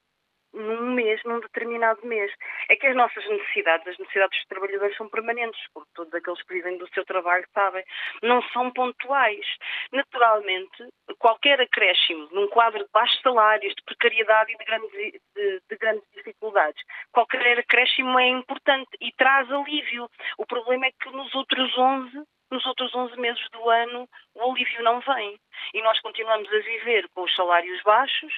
[0.53, 2.33] num mês, num determinado mês.
[2.69, 6.55] É que as nossas necessidades, as necessidades dos trabalhadores são permanentes, porque todos aqueles que
[6.55, 7.85] vivem do seu trabalho sabem,
[8.23, 9.47] não são pontuais.
[9.93, 15.77] Naturalmente, qualquer acréscimo num quadro de baixos salários, de precariedade e de grandes, de, de
[15.77, 16.83] grandes dificuldades,
[17.13, 20.09] qualquer acréscimo é importante e traz alívio.
[20.37, 24.83] O problema é que nos outros 11 nos outros 11 meses do ano o alívio
[24.83, 25.39] não vem.
[25.75, 28.33] E nós continuamos a viver com os salários baixos,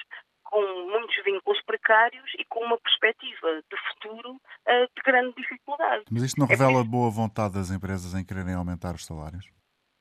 [0.51, 6.03] com muitos vínculos precários e com uma perspectiva de futuro uh, de grande dificuldade.
[6.11, 9.49] Mas isto não é revela é boa vontade das empresas em quererem aumentar os salários?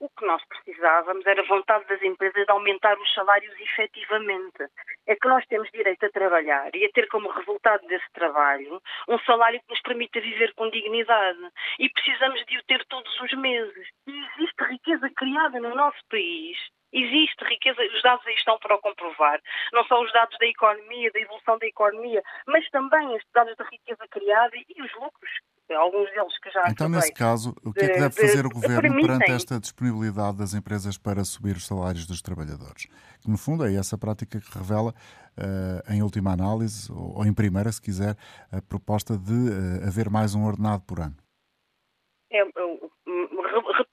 [0.01, 4.67] O que nós precisávamos era a vontade das empresas de aumentar os salários efetivamente.
[5.07, 9.19] É que nós temos direito a trabalhar e a ter como resultado desse trabalho um
[9.21, 11.51] salário que nos permita viver com dignidade.
[11.79, 13.89] E precisamos de o ter todos os meses.
[14.07, 16.57] E existe riqueza criada no nosso país
[16.93, 19.41] Existe riqueza, os dados aí estão para o comprovar.
[19.73, 23.65] Não só os dados da economia, da evolução da economia, mas também os dados da
[23.65, 25.31] riqueza criada e os lucros,
[25.77, 28.81] alguns deles que já Então, nesse caso, o que é que deve fazer o Governo
[28.81, 29.07] permitem...
[29.07, 32.87] perante esta disponibilidade das empresas para subir os salários dos trabalhadores?
[33.23, 37.33] Que, no fundo, é essa prática que revela, uh, em última análise, ou, ou, em
[37.33, 38.17] primeira, se quiser,
[38.51, 41.17] a proposta de uh, haver mais um ordenado por ano.
[42.33, 42.43] É,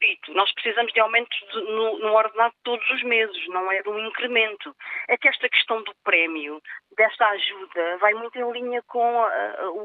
[0.08, 3.90] repito, nós precisamos de aumentos de, no, no, ordenado todos os meses, não é de
[3.90, 4.74] um incremento.
[5.08, 6.62] É que esta questão do prémio
[6.96, 9.26] desta ajuda vai muito em linha com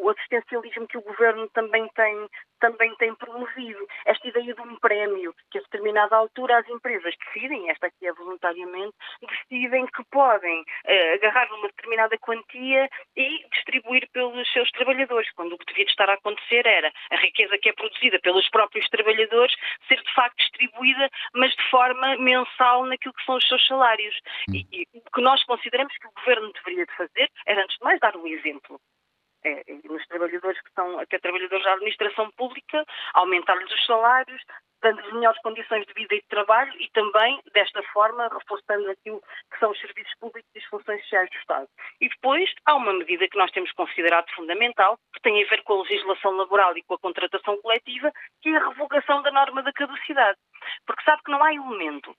[0.00, 2.28] o assistencialismo que o governo também tem,
[2.62, 3.84] também tem promovido.
[4.06, 8.12] Esta ideia de um prémio, que a determinada altura as empresas decidem, esta aqui é
[8.12, 8.94] voluntariamente,
[9.50, 15.58] decidem que podem uh, agarrar numa determinada quantia e distribuir pelos seus trabalhadores, quando o
[15.58, 19.54] que devia estar a acontecer era a riqueza que é produzida pelos próprios trabalhadores
[19.88, 24.16] ser de facto distribuída, mas de forma mensal naquilo que são os seus salários.
[24.54, 27.84] E, e o que nós consideramos que o governo deveria de fazer era, antes de
[27.84, 28.80] mais, dar um exemplo
[29.44, 34.42] é, nos trabalhadores que são até trabalhadores da administração pública, aumentar-lhes os salários,
[34.82, 39.58] dando-lhes melhores condições de vida e de trabalho e também, desta forma, reforçando aquilo que
[39.58, 41.68] são os serviços públicos e as funções sociais do Estado.
[42.00, 45.74] E depois há uma medida que nós temos considerado fundamental, que tem a ver com
[45.74, 49.72] a legislação laboral e com a contratação coletiva, que é a revogação da norma da
[49.72, 50.38] caducidade.
[50.86, 52.14] Porque sabe que não há elemento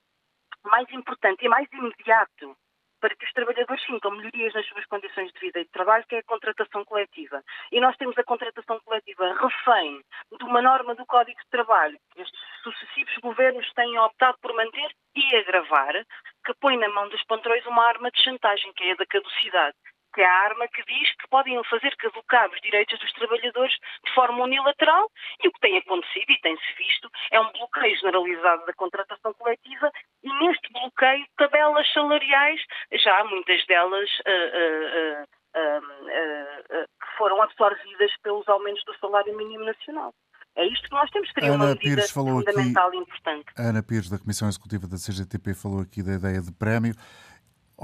[0.64, 2.56] mais importante e mais imediato
[3.04, 6.16] para que os trabalhadores sintam melhorias nas suas condições de vida e de trabalho, que
[6.16, 7.44] é a contratação coletiva.
[7.70, 10.02] E nós temos a contratação coletiva refém
[10.40, 14.90] de uma norma do Código de Trabalho que estes sucessivos governos têm optado por manter
[15.16, 15.94] e agravar,
[16.46, 19.76] que põe na mão dos patrões uma arma de chantagem, que é a da caducidade
[20.14, 23.74] que é a arma que diz que podem fazer caducar os direitos dos trabalhadores
[24.06, 25.10] de forma unilateral
[25.44, 29.92] e o que tem acontecido e tem-se visto é um bloqueio generalizado da contratação coletiva
[30.24, 32.62] e neste bloqueio tabelas salariais,
[32.94, 40.14] já muitas delas uh, uh, uh, que foram absorvidas pelos aumentos do salário mínimo nacional.
[40.56, 43.46] É isto que nós temos que ter uma medida Pires fundamental aqui, e importante.
[43.58, 46.94] Ana Pires, da Comissão Executiva da CGTP, falou aqui da ideia de prémio.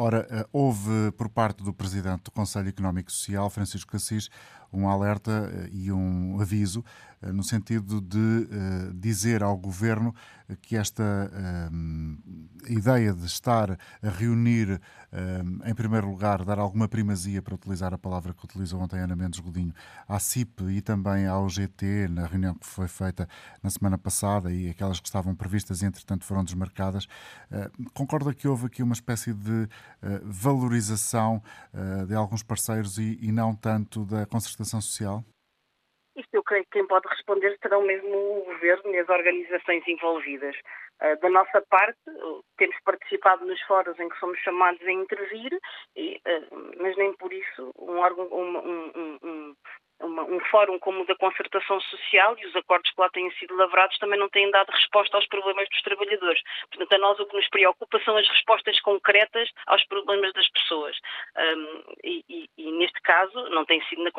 [0.02, 4.30] Ora, eh, houve por parte do Presidente do Conselho Económico e Social, Francisco Cassis,
[4.72, 6.86] um alerta eh, e um aviso
[7.22, 8.48] no sentido de
[8.96, 10.14] dizer ao Governo
[10.62, 11.32] que esta
[12.68, 14.82] ideia de estar a reunir,
[15.66, 19.40] em primeiro lugar, dar alguma primazia, para utilizar a palavra que utilizou ontem Ana Mendes
[19.40, 19.74] Godinho,
[20.08, 23.28] à CIP e também ao GT, na reunião que foi feita
[23.62, 27.08] na semana passada e aquelas que estavam previstas e, entretanto, foram desmarcadas,
[27.94, 29.68] concorda que houve aqui uma espécie de
[30.24, 31.44] valorização
[32.08, 35.24] de alguns parceiros e não tanto da concertação social?
[36.20, 40.56] Isto eu creio que quem pode responder serão mesmo o Governo e as organizações envolvidas.
[41.02, 41.98] Uh, da nossa parte,
[42.58, 47.72] temos participado nos fóruns em que somos chamados a intervir, uh, mas nem por isso
[47.78, 49.56] um, um, um, um
[50.02, 53.56] uma, um fórum como o da concertação social e os acordos que lá têm sido
[53.56, 56.42] lavrados também não têm dado resposta aos problemas dos trabalhadores.
[56.70, 60.96] Portanto, a nós o que nos preocupa são as respostas concretas aos problemas das pessoas.
[61.38, 64.12] Um, e, e, e, neste caso, não tem sido na,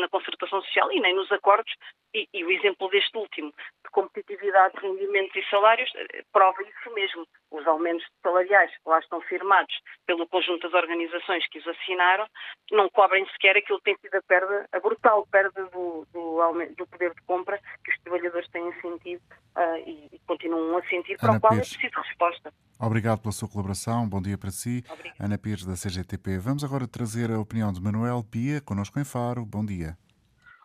[0.00, 1.72] na concertação social e nem nos acordos,
[2.14, 3.52] e, e o exemplo deste último,
[3.84, 7.26] de competitividade, rendimentos e salários, eh, prova isso mesmo.
[7.50, 9.74] Os aumentos salariais que lá estão firmados
[10.06, 12.26] pelo conjunto das organizações que os assinaram
[12.70, 16.40] não cobrem sequer aquilo que tem sido a perda, brutal perda do, do,
[16.76, 19.22] do, poder de compra que os trabalhadores têm sentido
[19.56, 21.72] uh, e, e, continuam a sentir, para o qual Pires.
[21.72, 22.52] é preciso resposta.
[22.80, 24.82] Obrigado pela sua colaboração, bom dia para si.
[24.90, 25.20] Obrigado.
[25.20, 26.38] Ana Pires, da CGTP.
[26.38, 29.44] Vamos agora trazer a opinião de Manuel Pia, connosco em Faro.
[29.44, 29.96] Bom dia.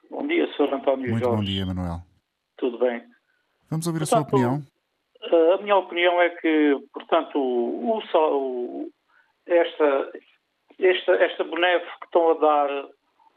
[0.10, 0.74] Bom dia, Sr.
[0.74, 1.38] António Muito Jorge.
[1.38, 2.02] bom dia, Manuel.
[2.58, 3.04] Tudo bem.
[3.70, 4.64] Vamos ouvir portanto, a sua opinião.
[5.54, 8.92] A minha opinião é que, portanto, o, o,
[9.46, 10.12] esta,
[10.80, 12.90] esta, esta benéfica que estão a dar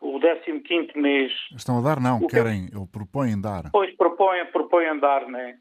[0.02, 1.32] o 15 mês.
[1.56, 2.76] Estão a dar, não, o querem, que...
[2.76, 3.70] ou propõem dar.
[3.70, 5.56] Pois, propõem, propõem dar, né?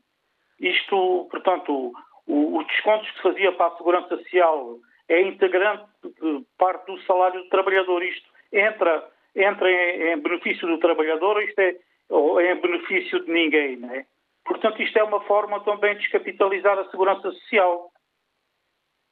[0.59, 1.93] Isto, portanto,
[2.27, 4.77] o, os descontos que se fazia para a Segurança Social
[5.07, 8.03] é integrante de parte do salário do trabalhador.
[8.03, 11.75] Isto entra, entra em, em benefício do trabalhador, isto é
[12.51, 14.05] em benefício de ninguém, né?
[14.43, 17.91] Portanto, isto é uma forma também de descapitalizar a Segurança Social.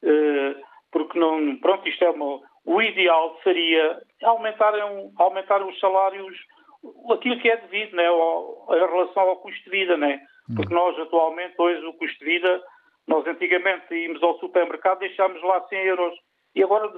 [0.04, 4.76] Uh, porque não, pronto, isto é uma, o ideal seria aumentar,
[5.18, 6.38] aumentar os salários,
[7.12, 10.22] aquilo que é devido, né, em relação ao custo de vida, né?
[10.56, 12.62] Porque nós atualmente, hoje, o custo de vida,
[13.08, 16.14] nós antigamente íamos ao supermercado, deixámos lá 100 euros
[16.54, 16.92] e agora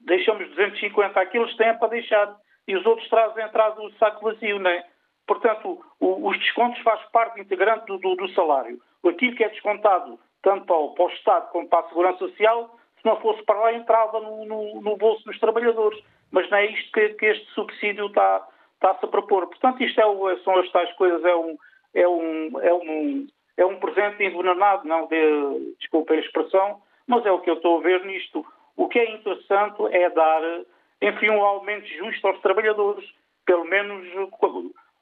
[0.00, 2.36] deixamos 250, aquilo eles têm para deixar
[2.68, 4.84] e os outros trazem atrás do saco vazio, né?
[5.26, 8.78] Portanto, o, os descontos fazem parte integrante do, do, do, salário.
[9.02, 12.78] Aquilo que é descontado tanto para o, para o Estado como para a Segurança Social
[13.04, 16.02] se não fosse para lá, entrava no, no, no bolso dos trabalhadores.
[16.32, 19.46] Mas não é isto que, que este subsídio está, está-se a propor.
[19.46, 21.56] Portanto, isto é o, são as tais coisas, é um,
[21.94, 23.26] é um, é um,
[23.58, 27.78] é um presente envenenado, não de, desculpem a expressão, mas é o que eu estou
[27.78, 28.44] a ver nisto.
[28.74, 30.40] O que é interessante é dar,
[31.02, 33.04] enfim, um aumento justo aos trabalhadores,
[33.44, 34.08] pelo menos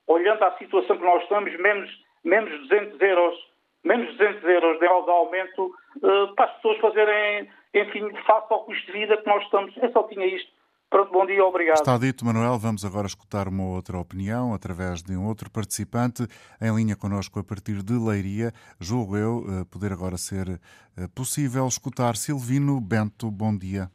[0.09, 1.89] olhando à situação que nós estamos, menos,
[2.25, 3.53] menos 200 euros,
[3.85, 8.93] menos 200 euros de aumento uh, para as pessoas fazerem enfim, face ao custo de
[8.93, 9.77] vida que nós estamos.
[9.77, 10.53] Eu só tinha isto
[10.93, 11.79] Pronto, bom dia, obrigado.
[11.79, 12.59] Está dito, Manuel.
[12.59, 16.25] Vamos agora escutar uma outra opinião através de um outro participante
[16.61, 18.53] em linha connosco a partir de Leiria.
[18.79, 23.31] Julgo eu eh, poder agora ser eh, possível escutar Silvino Bento.
[23.31, 23.89] Bom dia.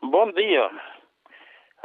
[0.00, 0.70] Bom dia.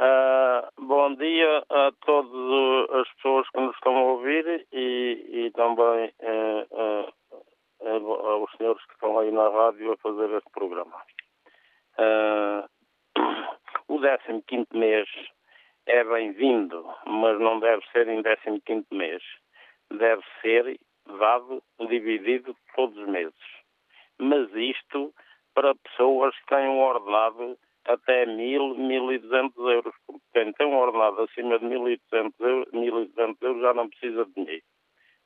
[0.00, 6.10] Uh, bom dia a todas as pessoas que nos estão a ouvir e, e também
[6.24, 7.12] uh, uh,
[7.86, 11.02] aos senhores que estão aí na rádio a fazer este programa.
[13.88, 13.98] o
[14.46, 15.08] 15 mês
[15.86, 19.22] é bem-vindo, mas não deve ser em 15 mês.
[19.90, 23.34] Deve ser dado, dividido todos os meses.
[24.18, 25.12] Mas isto
[25.54, 29.94] para pessoas que têm um ordenado até 1.000, 1.200 euros.
[30.06, 34.32] Porque quem tem um ordenado acima de 1.200 euros, 1.200 euros já não precisa de
[34.32, 34.64] dinheiro.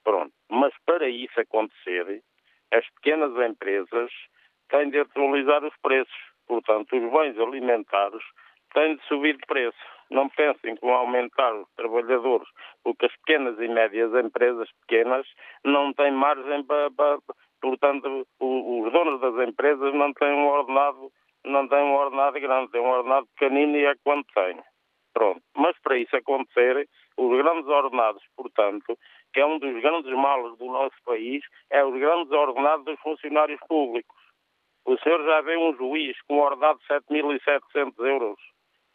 [0.05, 0.33] Pronto.
[0.51, 2.23] Mas para isso acontecer,
[2.73, 4.11] as pequenas empresas
[4.69, 6.29] têm de atualizar os preços.
[6.47, 8.23] Portanto, os bens alimentares
[8.75, 9.79] têm de subir de preço.
[10.11, 12.49] Não pensem que vão aumentar os trabalhadores,
[12.83, 15.27] porque as pequenas e médias empresas pequenas
[15.65, 16.91] não têm margem para.
[16.91, 17.19] para
[17.61, 21.11] portanto, os donos das empresas não têm um ordenado
[21.45, 24.61] não tem um ordenado grande, tem um ordenado pequenino e é quanto tem.
[25.15, 25.41] Pronto.
[25.57, 28.97] Mas para isso acontecer, os grandes ordenados, portanto,
[29.33, 33.61] que é um dos grandes males do nosso país, é os grandes ordenados dos funcionários
[33.69, 34.17] públicos.
[34.85, 38.39] O senhor já vê um juiz com um ordenado de 7.700 euros,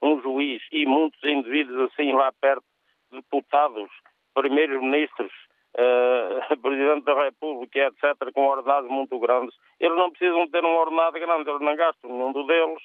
[0.01, 2.65] um juiz e muitos indivíduos assim lá perto,
[3.11, 3.89] deputados,
[4.33, 5.31] primeiros ministros,
[5.77, 11.19] uh, Presidente da República, etc., com ordenados muito grandes, eles não precisam ter um ordenado
[11.19, 12.83] grande, eles não gastam nenhum deles.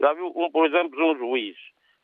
[0.00, 1.56] Já viu, um, por exemplo, um juiz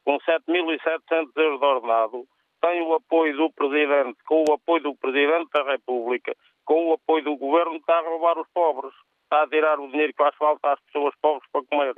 [0.04, 2.28] com 7.700 euros de ordenado
[2.64, 7.22] tem o apoio do Presidente, com o apoio do Presidente da República, com o apoio
[7.22, 8.90] do Governo, está a roubar os pobres,
[9.24, 11.94] está a tirar o dinheiro que faz falta às pessoas pobres para comer.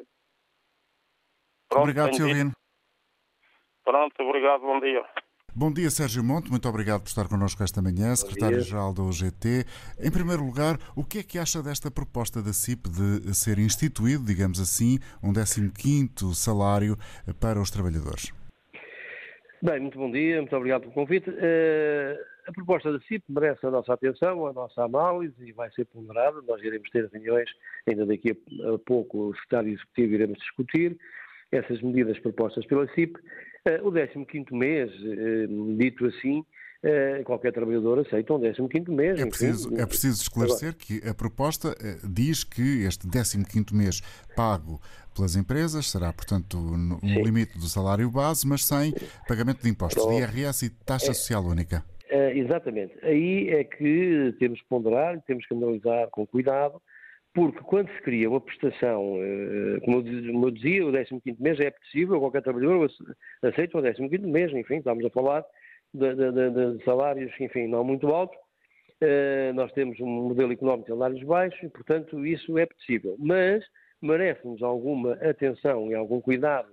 [1.68, 2.52] Pronto, obrigado, Silvino.
[3.84, 5.04] Pronto, obrigado, bom dia.
[5.54, 6.50] Bom dia, Sérgio Monte.
[6.50, 9.64] Muito obrigado por estar connosco esta manhã, secretário-geral da UGT.
[10.00, 14.24] Em primeiro lugar, o que é que acha desta proposta da CIP de ser instituído,
[14.24, 16.96] digamos assim, um 15º salário
[17.40, 18.35] para os trabalhadores?
[19.62, 21.30] Bem, muito bom dia, muito obrigado pelo convite.
[21.30, 25.86] Uh, a proposta da CIP merece a nossa atenção, a nossa análise e vai ser
[25.86, 26.42] ponderada.
[26.46, 27.48] Nós iremos ter reuniões,
[27.88, 30.98] ainda daqui a pouco o secretário executivo iremos discutir
[31.50, 33.18] essas medidas propostas pela CIP.
[33.64, 35.46] Eh, o 15º mês, eh,
[35.78, 36.44] dito assim,
[37.24, 39.20] qualquer trabalhador aceita um 15º mês.
[39.20, 39.82] É preciso, enfim.
[39.82, 40.84] é preciso esclarecer Agora.
[40.84, 44.00] que a proposta diz que este 15º mês
[44.34, 44.80] pago
[45.16, 47.22] pelas empresas será, portanto, no Sim.
[47.22, 48.92] limite do salário base, mas sem
[49.26, 51.82] pagamento de impostos, de IRS e taxa é, social única.
[52.08, 52.94] É, exatamente.
[53.02, 56.80] Aí é que temos que ponderar, temos que analisar com cuidado,
[57.34, 62.18] porque quando se cria uma prestação, eh, como eu dizia, o 15 mês é possível,
[62.18, 62.90] qualquer trabalhador
[63.42, 65.44] aceita o 15 mês, enfim, estamos a falar
[65.92, 68.38] de, de, de salários, enfim, não muito altos,
[69.00, 73.16] eh, nós temos um modelo económico de salários baixos e, portanto, isso é possível.
[73.18, 73.64] Mas
[74.00, 76.68] merece-nos alguma atenção e algum cuidado,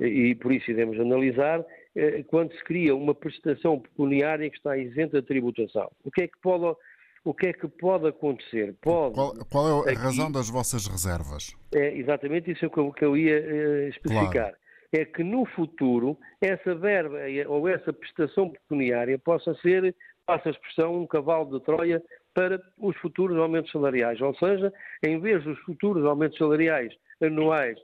[0.00, 5.20] e por isso iremos analisar, eh, quando se cria uma prestação pecuniária que está isenta
[5.20, 5.90] de tributação.
[6.04, 6.76] O que é que pode
[7.24, 8.74] o que é que pode acontecer?
[8.80, 11.54] Pode, qual, qual é a aqui, razão das vossas reservas?
[11.74, 14.30] É exatamente isso que eu, que eu ia uh, especificar.
[14.30, 14.56] Claro.
[14.92, 21.02] É que no futuro essa verba ou essa prestação pecuniária possa ser, passa a expressão,
[21.02, 22.02] um cavalo de Troia
[22.34, 24.20] para os futuros aumentos salariais.
[24.20, 24.72] Ou seja,
[25.02, 27.78] em vez dos futuros aumentos salariais anuais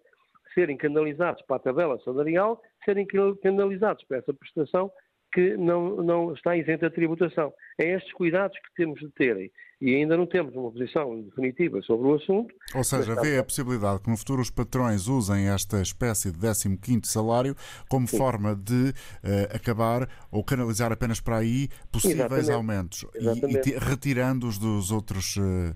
[0.55, 3.07] serem canalizados para a tabela salarial, serem
[3.43, 4.91] canalizados para essa prestação
[5.35, 7.53] que não, não está isenta de tributação.
[7.77, 12.07] É estes cuidados que temos de ter e ainda não temos uma posição definitiva sobre
[12.07, 12.55] o assunto.
[12.75, 17.05] Ou seja, vê a possibilidade que no futuro os patrões usem esta espécie de 15º
[17.05, 17.57] salário
[17.89, 18.17] como Sim.
[18.17, 22.53] forma de uh, acabar ou canalizar apenas para aí possíveis Exatamente.
[22.53, 23.71] aumentos Exatamente.
[23.71, 25.75] e, e retirando-os dos outros uh,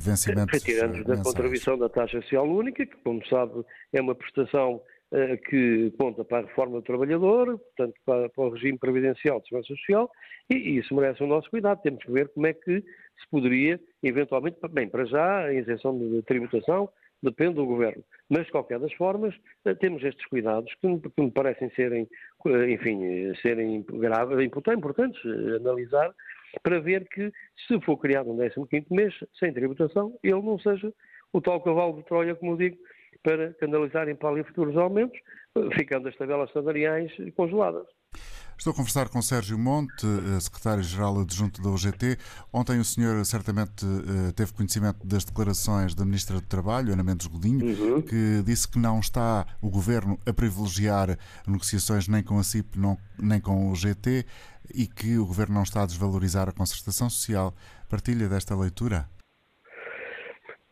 [0.00, 0.52] vencimentos.
[0.52, 4.80] Retirando-os da contribuição da taxa social única, que, como sabe, é uma prestação
[5.48, 9.74] que conta para a reforma do trabalhador, portanto, para, para, o regime previdencial de segurança
[9.74, 10.10] social,
[10.48, 11.82] e, e, isso merece o nosso cuidado.
[11.82, 16.22] Temos que ver como é que se poderia, eventualmente, bem, para já, a isenção de
[16.22, 16.88] tributação
[17.22, 18.02] depende do governo.
[18.28, 22.08] Mas, de qualquer das formas, eh, temos estes cuidados que, que me parecem serem,
[22.46, 25.20] eh, enfim, serem graves, importantes
[25.56, 26.14] analisar,
[26.62, 27.30] para ver que,
[27.66, 30.92] se for criado um 15 mês sem tributação, ele não seja
[31.32, 32.76] o tal cavalo de Troia, como eu digo,
[33.22, 35.18] para canalizarem para ali futuros aumentos,
[35.74, 37.86] ficando as tabelas salariais congeladas.
[38.60, 42.18] Estou a conversar com Sérgio Monte, eh, secretário-geral adjunto da UGT.
[42.52, 47.26] Ontem o senhor certamente eh, teve conhecimento das declarações da Ministra do Trabalho, Ana Mendes
[47.26, 48.02] Godinho, uhum.
[48.02, 51.16] que disse que não está o Governo a privilegiar
[51.46, 52.78] negociações nem com a CIP
[53.18, 54.26] nem com o UGT
[54.74, 57.54] e que o Governo não está a desvalorizar a concertação social.
[57.88, 59.08] Partilha desta leitura?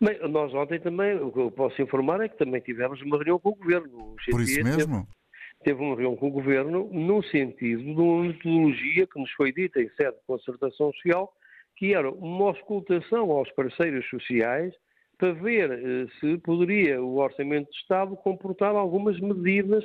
[0.00, 3.38] Bem, nós ontem também, o que eu posso informar é que também tivemos uma reunião
[3.38, 4.12] com o Governo.
[4.12, 5.06] O Por isso mesmo?
[5.06, 5.18] Teve
[5.64, 9.80] teve uma reunião com o Governo no sentido de uma metodologia que nos foi dita
[9.80, 11.32] em sede de concertação social,
[11.76, 14.74] que era uma auscultação aos parceiros sociais
[15.16, 19.84] para ver eh, se poderia o Orçamento de Estado comportar algumas medidas,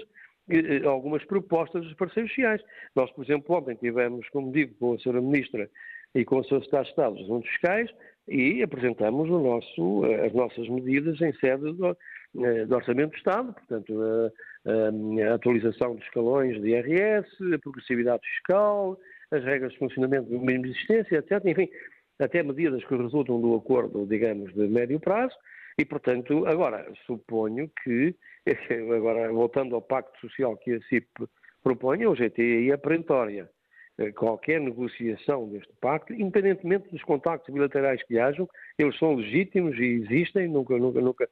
[0.49, 2.61] eh, eh, algumas propostas dos parceiros sociais.
[2.95, 5.19] Nós, por exemplo, ontem tivemos, como digo, com a Sra.
[5.19, 5.69] Ministra
[6.13, 6.63] e com o Sr.
[6.63, 7.91] Secretário de Estado dos Assuntos Fiscais
[8.27, 11.97] e apresentamos nosso, as nossas medidas em sede do,
[12.67, 13.93] do Orçamento de Estado, portanto,
[14.65, 18.97] a atualização dos escalões de IRS, a progressividade fiscal,
[19.31, 21.43] as regras de funcionamento do mesmo existência, etc.
[21.45, 21.69] Enfim,
[22.19, 25.35] até medidas que resultam do acordo, digamos, de médio prazo.
[25.77, 28.15] E, portanto, agora, suponho que,
[28.95, 31.07] agora voltando ao pacto social que a CIP
[31.63, 33.49] propõe, o GTI é perentória.
[33.99, 39.85] Eh, qualquer negociação deste pacto, independentemente dos contactos bilaterais que hajam, eles são legítimos e
[39.85, 41.29] existem, nunca, nunca, nunca,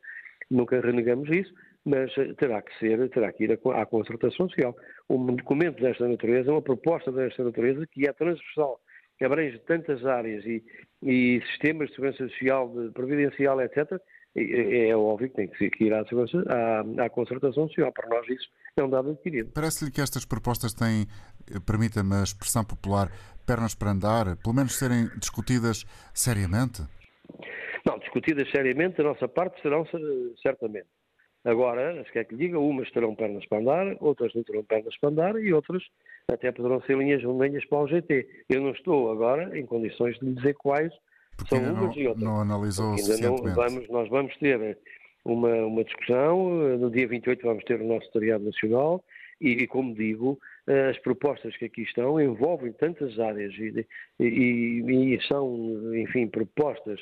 [0.49, 1.51] nunca renegamos isso,
[1.83, 4.75] mas eh, terá que ser, terá que ir à concertação social.
[5.09, 8.79] Um documento desta natureza, uma proposta desta natureza, que é transversal,
[9.17, 10.63] que abrange tantas áreas e,
[11.01, 13.99] e sistemas de segurança social, de previdencial, etc.,
[14.35, 17.91] é, óbvio que tem que ir à, à, à concertação social.
[17.91, 19.51] Para nós isso é um dado adquirido.
[19.53, 21.05] Parece-lhe que estas propostas têm,
[21.53, 23.11] eh, permita-me a expressão popular,
[23.45, 26.81] pernas para andar, pelo menos serem discutidas seriamente?
[27.85, 29.85] Não, discutidas seriamente da nossa parte serão
[30.41, 30.87] certamente.
[31.43, 34.95] Agora, se quer que lhe diga, umas terão pernas para andar, outras não terão pernas
[34.99, 35.83] para andar e outras
[36.27, 38.45] até poderão ser linhas vermelhas para o GT.
[38.47, 40.93] Eu não estou agora em condições de lhe dizer quais
[41.41, 42.23] Porque são umas não, e outras.
[42.23, 44.77] Não analisou ainda não vamos, nós vamos ter
[45.25, 49.03] uma, uma discussão, no dia 28 vamos ter o nosso Secretariado Nacional
[49.39, 50.39] e, e, como digo,
[50.89, 53.85] as propostas que aqui estão envolvem tantas áreas e,
[54.19, 56.99] e, e são, enfim, propostas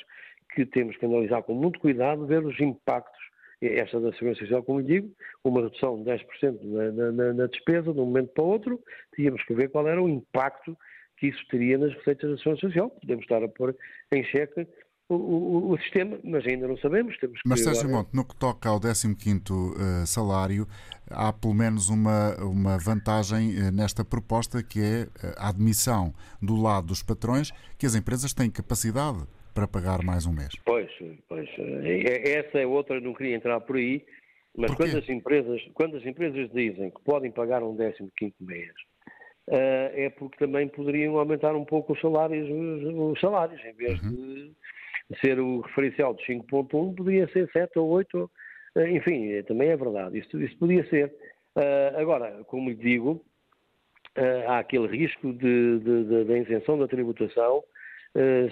[0.54, 3.20] que temos que analisar com muito cuidado, ver os impactos
[3.62, 5.10] esta da Segurança Social, como digo,
[5.44, 8.80] uma redução de 10% na, na, na, despesa de um momento para o outro,
[9.14, 10.76] tínhamos que ver qual era o impacto
[11.20, 12.90] que isso teria nas receitas da Segurança Social.
[12.90, 13.76] Podemos estar a pôr
[14.10, 14.66] em xeque
[15.10, 17.16] o, o, o, sistema, mas ainda não sabemos.
[17.18, 17.98] Temos que mas, Sérgio agora...
[17.98, 20.66] Monte, no que toca ao 15º uh, salário,
[21.10, 26.56] há pelo menos uma, uma vantagem uh, nesta proposta, que é eh, a admissão do
[26.56, 29.18] lado dos patrões que as empresas têm capacidade
[29.52, 30.52] para pagar mais um mês.
[30.64, 30.90] Pois,
[31.28, 31.48] pois.
[31.58, 34.04] É, essa é outra, não queria entrar por aí,
[34.56, 38.72] mas quando as, empresas, quando as empresas dizem que podem pagar um 15 mês,
[39.50, 44.54] é porque também poderiam aumentar um pouco os salários, os, os salários, em vez uhum.
[45.10, 48.30] de ser o referencial de 5.1, podia ser 7 ou 8, uh,
[48.76, 51.12] eh, enfim, também é verdade, isso, isso podia ser.
[51.56, 53.24] Uh, agora, como lhe digo,
[54.46, 57.62] há aquele risco da isenção da tributação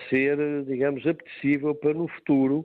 [0.08, 2.64] ser, digamos, apetecível para no futuro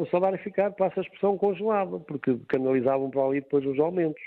[0.00, 4.22] o salário ficar, passa a expressão, congelado, porque canalizavam para ali depois os aumentos.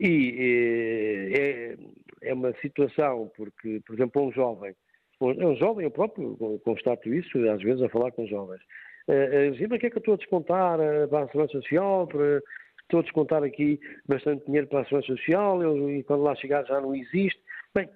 [0.00, 1.76] E é,
[2.24, 4.74] é uma situação, porque, por exemplo, um jovem,
[5.20, 8.60] é um jovem, eu próprio constato isso, às vezes, a falar com jovens,
[9.08, 12.40] uh, dizer, mas que é que eu estou a descontar para a Segurança Social, para,
[12.82, 16.64] estou a descontar aqui bastante dinheiro para a Segurança Social, eu, e quando lá chegar
[16.64, 17.40] já não existe.
[17.74, 17.88] Bem,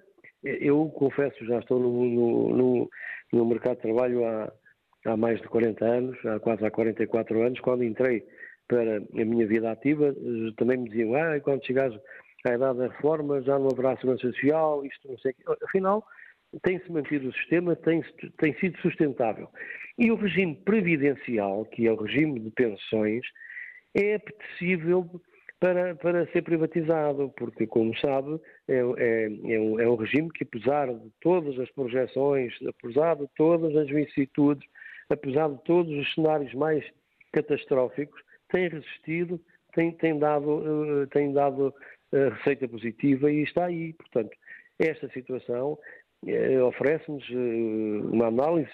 [0.43, 2.89] eu confesso, já estou no, no, no,
[3.33, 4.51] no mercado de trabalho há,
[5.05, 7.59] há mais de 40 anos, há quase há 44 anos.
[7.59, 8.25] Quando entrei
[8.67, 10.15] para a minha vida ativa,
[10.57, 11.99] também me diziam, ah, quando chegares
[12.45, 16.05] à idade da reforma já não haverá segurança social, isto não sei o Afinal,
[16.63, 18.03] tem-se mantido o sistema, tem,
[18.37, 19.49] tem sido sustentável.
[19.97, 23.25] E o regime previdencial, que é o regime de pensões,
[23.93, 25.09] é apetecível
[25.59, 30.43] para, para ser privatizado, porque, como sabe, é, é, é, um, é um regime que,
[30.43, 34.67] apesar de todas as projeções, apesar de todas as vicissitudes,
[35.09, 36.85] apesar de todos os cenários mais
[37.33, 39.39] catastróficos, tem resistido,
[39.73, 41.73] tem, tem dado, uh, tem dado
[42.13, 43.93] uh, receita positiva e está aí.
[43.93, 44.35] Portanto,
[44.77, 45.77] esta situação
[46.23, 48.71] uh, oferece-nos uma análise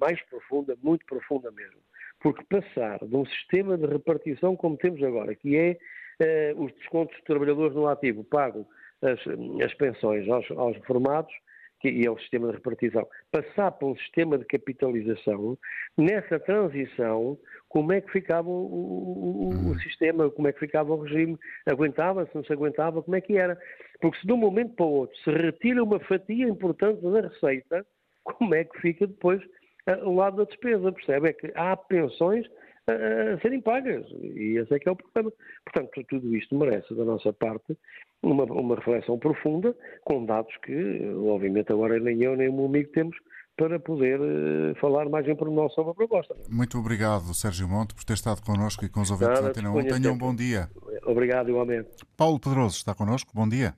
[0.00, 1.80] mais profunda, muito profunda mesmo.
[2.20, 5.78] Porque passar de um sistema de repartição como temos agora, que é
[6.18, 8.66] eh, os descontos de trabalhadores no ativo pagam
[9.02, 9.20] as,
[9.62, 11.32] as pensões aos, aos reformados
[11.80, 15.58] que é o sistema de repartição, passar para um sistema de capitalização,
[15.96, 19.78] nessa transição, como é que ficava o, o, o, uhum.
[19.80, 23.58] sistema, como é que ficava o regime, aguentava-se, não se aguentava, como é que era.
[24.00, 27.86] Porque se de um momento para o outro se retira uma fatia importante da receita,
[28.24, 29.42] como é que fica depois
[29.86, 31.28] eh, o lado da despesa, percebe?
[31.28, 32.46] É que há pensões
[32.88, 34.06] a serem pagas.
[34.22, 35.32] E esse é que é o problema.
[35.64, 37.76] Portanto, tudo isto merece, da nossa parte,
[38.22, 39.74] uma, uma reflexão profunda,
[40.04, 43.16] com dados que, obviamente, agora nem eu nem o meu amigo temos
[43.56, 46.36] para poder uh, falar mais em pormenor sobre a proposta.
[46.48, 49.84] Muito obrigado, Sérgio Monte, por ter estado connosco e com os ouvintes da Antena 1.
[49.86, 50.68] Tenha um bom dia.
[51.06, 51.88] Obrigado, igualmente.
[52.16, 53.32] Paulo Pedroso está connosco.
[53.34, 53.74] Bom dia.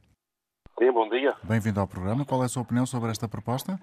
[0.79, 1.33] Sim, bom dia.
[1.45, 2.25] Bem-vindo ao programa.
[2.25, 3.79] Qual é a sua opinião sobre esta proposta?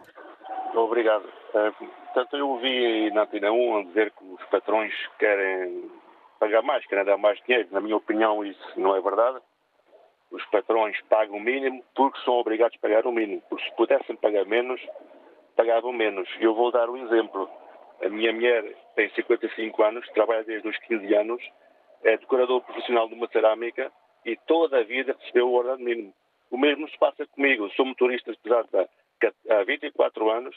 [0.78, 1.26] Obrigado.
[1.26, 5.90] Uh, portanto, eu ouvi na Antena 1 dizer que os patrões querem
[6.40, 7.68] pagar mais, querem dar mais dinheiro.
[7.72, 9.40] Na minha opinião, isso não é verdade.
[10.32, 13.42] Os patrões pagam o mínimo porque são obrigados a pagar o mínimo.
[13.50, 14.82] Porque se pudessem pagar menos,
[15.56, 16.28] pagavam menos.
[16.40, 17.50] Eu vou dar um exemplo.
[18.04, 18.64] A minha mulher
[18.96, 21.42] tem 55 anos, trabalha desde os 15 anos,
[22.04, 23.92] é decorador profissional de uma cerâmica
[24.26, 26.14] e toda a vida recebeu o ordenado mínimo.
[26.52, 27.70] O mesmo se passa comigo.
[27.72, 28.68] Sou motorista pesado
[29.50, 30.56] há 24 anos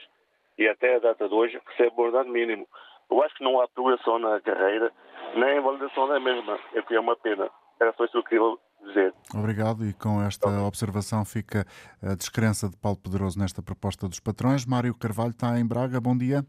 [0.59, 2.67] e até a data de hoje recebe o ordenado mínimo.
[3.11, 4.93] Eu acho que não há progressão na carreira,
[5.35, 7.51] nem validação da mesma, é que é uma pena.
[7.81, 8.57] Era só isso que eu queria
[8.89, 9.15] dizer.
[9.35, 11.65] Obrigado e com esta observação fica
[12.03, 14.67] a descrença de Paulo Pedroso nesta proposta dos patrões.
[14.67, 16.43] Mário Carvalho está em Braga, bom dia.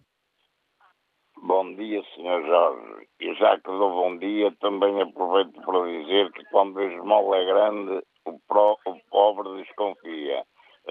[1.42, 2.46] Bom dia, Sr.
[2.46, 3.08] Jorge.
[3.22, 7.46] E já que dou bom dia, também aproveito para dizer que quando a esmola é
[7.46, 10.44] grande, o, pro, o pobre desconfia.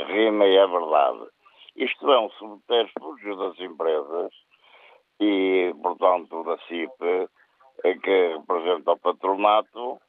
[0.07, 1.26] Rima e é verdade.
[1.76, 4.32] Isto é um subterfúgio das empresas
[5.20, 7.28] e, portanto, da CIP,
[8.03, 10.01] que representa o patronato,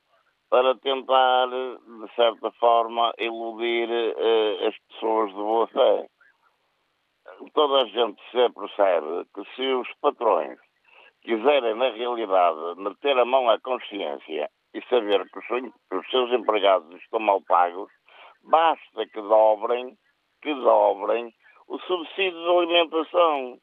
[0.50, 6.08] para tentar, de certa forma, iludir uh, as pessoas de boa fé.
[7.54, 10.58] Toda a gente se percebe que se os patrões
[11.22, 15.40] quiserem, na realidade, meter a mão à consciência e saber que
[15.96, 17.92] os seus empregados estão mal pagos,
[18.44, 19.98] basta que dobrem,
[20.42, 21.34] que dobrem
[21.68, 23.58] o subsídio de alimentação.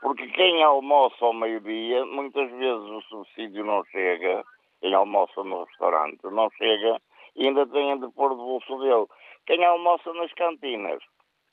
[0.00, 4.44] Porque quem almoça ao meio-dia, muitas vezes o subsídio não chega
[4.84, 7.00] quem almoça no restaurante não chega
[7.34, 9.06] e ainda tem de pôr do bolso dele.
[9.46, 11.02] Quem almoça nas cantinas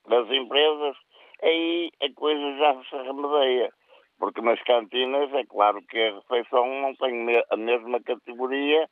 [0.06, 0.98] das empresas,
[1.42, 3.72] aí a coisa já se remedeia.
[4.20, 8.86] Porque nas cantinas é claro que a refeição não tem a mesma categoria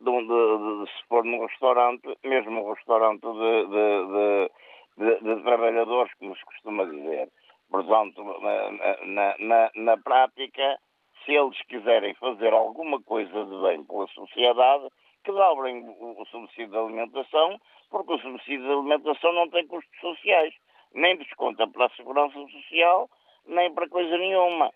[0.00, 4.50] de, de, de, se pôr num restaurante, mesmo um restaurante de,
[4.96, 7.28] de, trabalhadores, como se costuma dizer.
[7.70, 8.70] Portanto, na,
[9.04, 10.78] na, na, na prática,
[11.24, 14.88] se eles quiserem fazer alguma coisa de bem pela sociedade,
[15.24, 20.54] que dobrem o subsídio de alimentação, porque o subsídio de alimentação não tem custos sociais,
[20.94, 23.08] nem desconta para a segurança social,
[23.46, 24.70] nem para coisa nenhuma.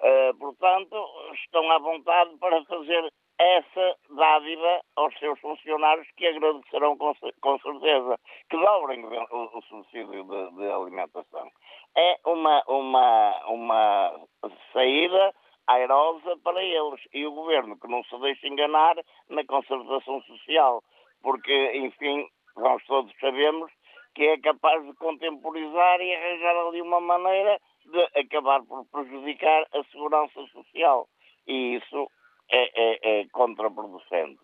[0.00, 0.96] Uh, portanto,
[1.34, 8.18] estão à vontade para fazer essa dádiva aos seus funcionários que agradecerão com, com certeza,
[8.48, 11.50] que dobrem o, o subsídio de, de, alimentação.
[11.96, 14.20] É uma, uma, uma
[14.72, 15.34] saída
[15.66, 17.00] airosa para eles.
[17.12, 18.96] E o governo que não se deixe enganar
[19.28, 20.82] na concertação social,
[21.22, 23.70] porque, enfim, nós todos sabemos
[24.14, 29.82] que é capaz de contemporizar e arranjar ali uma maneira de acabar por prejudicar a
[29.90, 31.08] segurança social.
[31.46, 32.08] E isso
[32.54, 34.38] é, é, é contraproducente.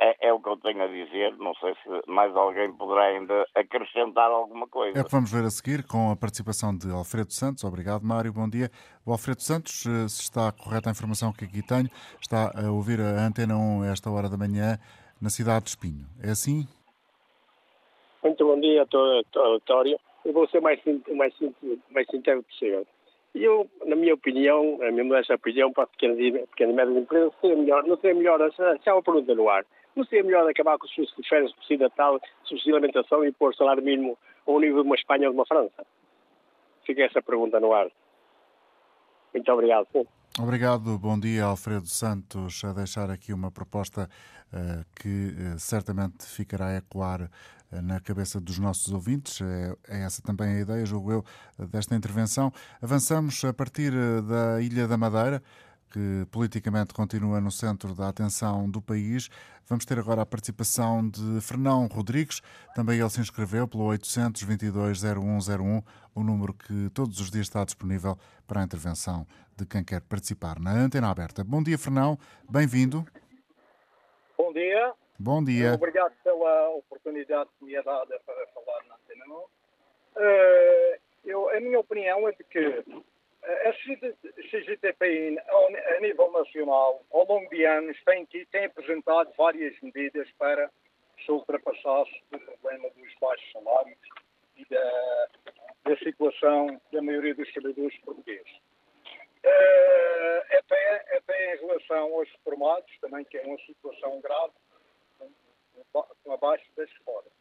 [0.00, 1.36] É, é, o que eu tenho a dizer.
[1.36, 4.98] Não sei se mais alguém poderá ainda acrescentar alguma coisa.
[4.98, 7.62] É que vamos ver a seguir com a participação de Alfredo Santos.
[7.62, 8.32] Obrigado, Mário.
[8.32, 8.70] Bom dia.
[9.06, 11.88] O Alfredo Santos, eh, se está correta a informação que aqui tenho,
[12.20, 14.78] está a ouvir a Antena 1 a esta hora da manhã
[15.20, 16.06] na cidade de Espinho.
[16.22, 16.66] É assim?
[18.24, 19.98] Muito bom dia a todo o auditório.
[20.24, 20.80] Eu vou ser mais,
[21.14, 21.34] mais,
[21.90, 22.86] mais sincero possível.
[23.34, 27.32] Eu, na minha opinião, a minha modesta opinião, para pequenas e, pequenas e médias empresas,
[27.40, 29.64] seria melhor, não seria melhor, se há uma pergunta no ar,
[29.96, 33.32] não seria melhor acabar com os subsídios de férias, subsídio tal, subsídio de alimentação e
[33.32, 35.86] pôr salário mínimo ao nível de uma Espanha ou de uma França?
[36.84, 37.90] Fica essa pergunta no ar.
[39.32, 39.88] Muito obrigado.
[40.38, 44.08] Obrigado, bom dia, Alfredo Santos, a deixar aqui uma proposta
[44.50, 47.30] uh, que uh, certamente ficará a ecoar
[47.70, 49.42] uh, na cabeça dos nossos ouvintes.
[49.42, 51.24] É, é, essa também a ideia, julgo eu,
[51.68, 52.50] desta intervenção.
[52.80, 55.42] Avançamos a partir da Ilha da Madeira
[55.92, 59.28] que politicamente continua no centro da atenção do país.
[59.68, 62.40] Vamos ter agora a participação de Fernão Rodrigues,
[62.74, 65.84] também ele se inscreveu pelo 822-0101,
[66.14, 68.16] o número que todos os dias está disponível
[68.46, 69.26] para a intervenção
[69.56, 71.44] de quem quer participar na antena aberta.
[71.44, 72.18] Bom dia, Fernão,
[72.50, 73.04] bem-vindo.
[74.36, 74.94] Bom dia.
[75.18, 75.74] Bom dia.
[75.74, 79.32] Obrigado pela oportunidade que me é dada para falar na antena 1.
[79.34, 82.84] Uh, eu, a minha opinião é de que
[83.44, 83.72] a
[84.50, 85.42] CGTP,
[85.96, 90.70] a nível nacional, ao longo de anos, tem, tem apresentado várias medidas para
[91.24, 93.98] se ultrapassasse o problema dos baixos salários
[94.56, 95.28] e da,
[95.84, 98.52] da situação da maioria dos trabalhadores portugueses.
[99.44, 104.52] Uh, até, até em relação aos reformados, também que é uma situação grave,
[106.32, 107.32] abaixo das reformas.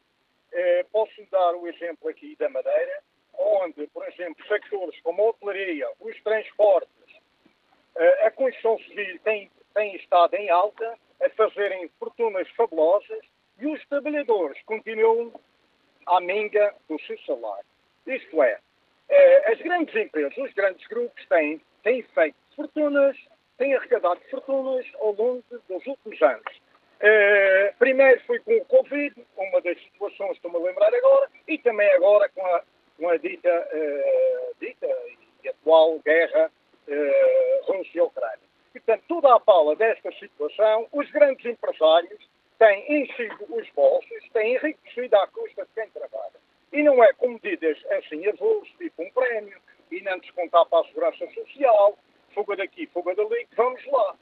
[0.51, 3.03] Uh, posso dar o exemplo aqui da Madeira,
[3.41, 7.13] onde, por exemplo, sectores como a hotelaria, os transportes,
[7.95, 13.25] uh, a construção civil tem, tem estado em alta, a fazerem fortunas fabulosas
[13.59, 15.31] e os trabalhadores continuam
[16.07, 17.65] à minga do seu salário.
[18.07, 18.59] Isto é,
[19.51, 23.17] as grandes empresas, os grandes grupos têm tem feito fortunas,
[23.57, 26.61] tem arrecadado fortunas ao longo dos últimos anos.
[27.01, 31.57] Uh, primeiro foi com o Covid, uma das situações que estou-me a lembrar agora, e
[31.57, 32.63] também agora com a,
[33.01, 34.87] com a dita, uh, dita
[35.43, 36.51] e atual guerra
[36.87, 38.51] uh, Rússia-Ucrânia.
[38.71, 42.29] Portanto, toda a pala desta situação, os grandes empresários
[42.59, 46.39] têm enchido os bolsos, têm enriquecido à custa de quem trabalha.
[46.71, 49.59] E não é com medidas assim avulso, tipo um prémio,
[49.91, 51.97] e não descontar para a segurança social,
[52.35, 54.15] fuga daqui, fuga dali, vamos lá.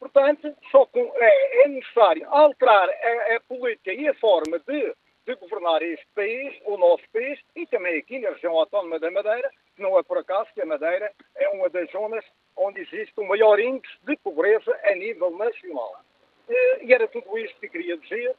[0.00, 4.94] Portanto, só com, é, é, necessário alterar a, a, política e a forma de,
[5.34, 9.50] de, governar este país, o nosso país, e também aqui na região autónoma da Madeira,
[9.76, 12.24] que não é por acaso que a Madeira é uma das zonas
[12.56, 16.00] onde existe o maior índice de pobreza a nível nacional.
[16.48, 18.34] E, e era tudo isto que queria dizer.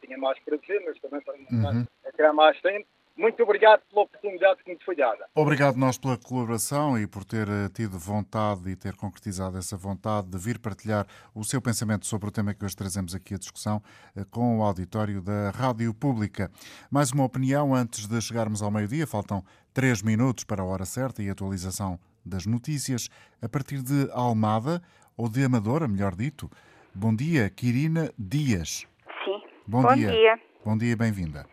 [0.00, 1.86] Tinha mais para dizer, mas também para não uhum.
[2.14, 2.86] criar mais tempo.
[3.20, 5.26] Muito obrigado pela oportunidade que me foi dada.
[5.34, 10.28] Obrigado nós pela colaboração e por ter eh, tido vontade e ter concretizado essa vontade
[10.30, 13.82] de vir partilhar o seu pensamento sobre o tema que hoje trazemos aqui à discussão
[14.16, 16.50] eh, com o auditório da Rádio Pública.
[16.90, 19.06] Mais uma opinião antes de chegarmos ao meio-dia.
[19.06, 19.44] Faltam
[19.74, 23.10] três minutos para a hora certa e atualização das notícias
[23.42, 24.80] a partir de Almada
[25.14, 26.48] ou de Amadora, melhor dito.
[26.94, 28.86] Bom dia, Quirina Dias.
[29.26, 29.42] Sim.
[29.66, 30.10] Bom, Bom dia.
[30.10, 30.40] dia.
[30.64, 31.44] Bom dia, bem-vinda.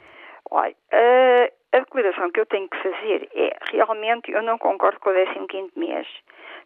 [0.50, 5.10] Olha, uh, a declaração que eu tenho que fazer é, realmente, eu não concordo com
[5.10, 6.08] o 15º mês,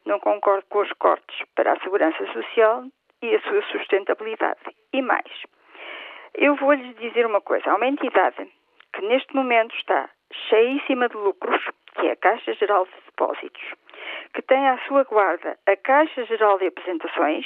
[0.05, 2.83] não concordo com os cortes para a segurança social
[3.21, 4.59] e a sua sustentabilidade.
[4.93, 5.31] E mais,
[6.35, 8.47] eu vou-lhes dizer uma coisa, há uma entidade
[8.93, 10.09] que neste momento está
[10.49, 11.61] cheíssima de lucros,
[11.95, 13.73] que é a Caixa Geral de Depósitos,
[14.33, 17.45] que tem à sua guarda a Caixa Geral de Apresentações,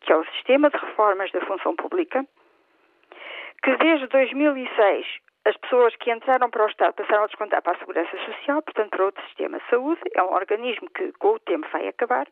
[0.00, 2.24] que é o Sistema de Reformas da Função Pública,
[3.62, 5.06] que desde 2006
[5.44, 8.90] as pessoas que entraram para o Estado passaram a descontar para a Segurança Social, portanto,
[8.90, 10.00] para outro sistema de saúde.
[10.14, 12.28] É um organismo que, com o tempo, vai acabar,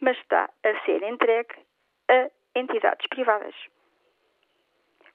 [0.00, 1.54] mas está a ser entregue
[2.08, 3.54] a entidades privadas.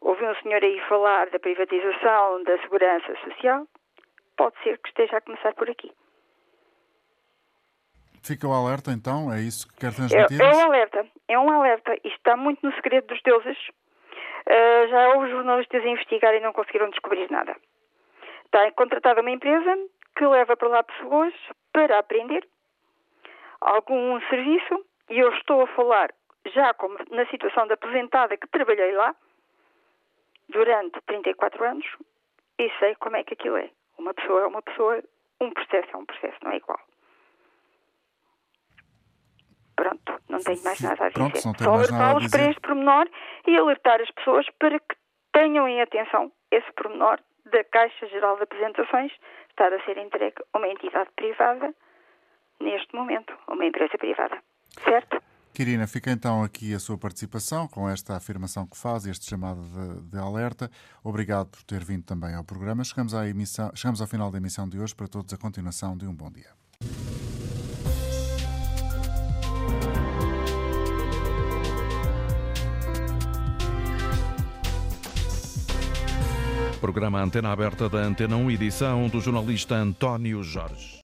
[0.01, 3.67] Houve um senhor aí falar da privatização da Segurança Social.
[4.37, 5.91] Pode ser que esteja a começar por aqui.
[8.23, 9.31] Fica o alerta, então?
[9.31, 10.41] É isso que quer transmitir?
[10.41, 11.07] É, é um alerta.
[11.27, 11.93] É um alerta.
[11.95, 13.57] Isto está muito no segredo dos deuses
[14.49, 17.55] Uh, já houve jornalistas a investigar e não conseguiram descobrir nada.
[18.45, 19.77] Está contratada uma empresa
[20.15, 21.33] que leva para lá pessoas
[21.71, 22.47] para aprender
[23.61, 26.11] algum serviço e eu estou a falar
[26.47, 29.15] já como na situação de aposentada que trabalhei lá
[30.47, 31.85] durante 34 anos
[32.57, 33.69] e sei como é que aquilo é.
[33.97, 35.03] Uma pessoa é uma pessoa,
[35.39, 36.79] um processo é um processo, não é igual.
[39.79, 41.13] Pronto, não tenho mais nada a dizer.
[41.13, 42.37] Pronto, não tenho mais nada a dizer.
[42.37, 43.09] para este pormenor
[43.47, 44.95] e alertar as pessoas para que
[45.31, 49.11] tenham em atenção esse pormenor da Caixa Geral de Apresentações
[49.49, 51.73] estar a ser entregue a uma entidade privada
[52.59, 54.37] neste momento, uma empresa privada.
[54.83, 55.21] Certo?
[55.53, 60.11] Quirina, fica então aqui a sua participação com esta afirmação que faz, este chamado de,
[60.11, 60.69] de, alerta.
[61.03, 62.83] Obrigado por ter vindo também ao programa.
[62.83, 64.95] Chegamos, à emissão, chegamos ao final da emissão de hoje.
[64.95, 66.58] Para todos, a continuação de um bom dia.
[76.79, 80.97] Programa Antena Aberta da Antena 1, edição do jornalista António Jorge.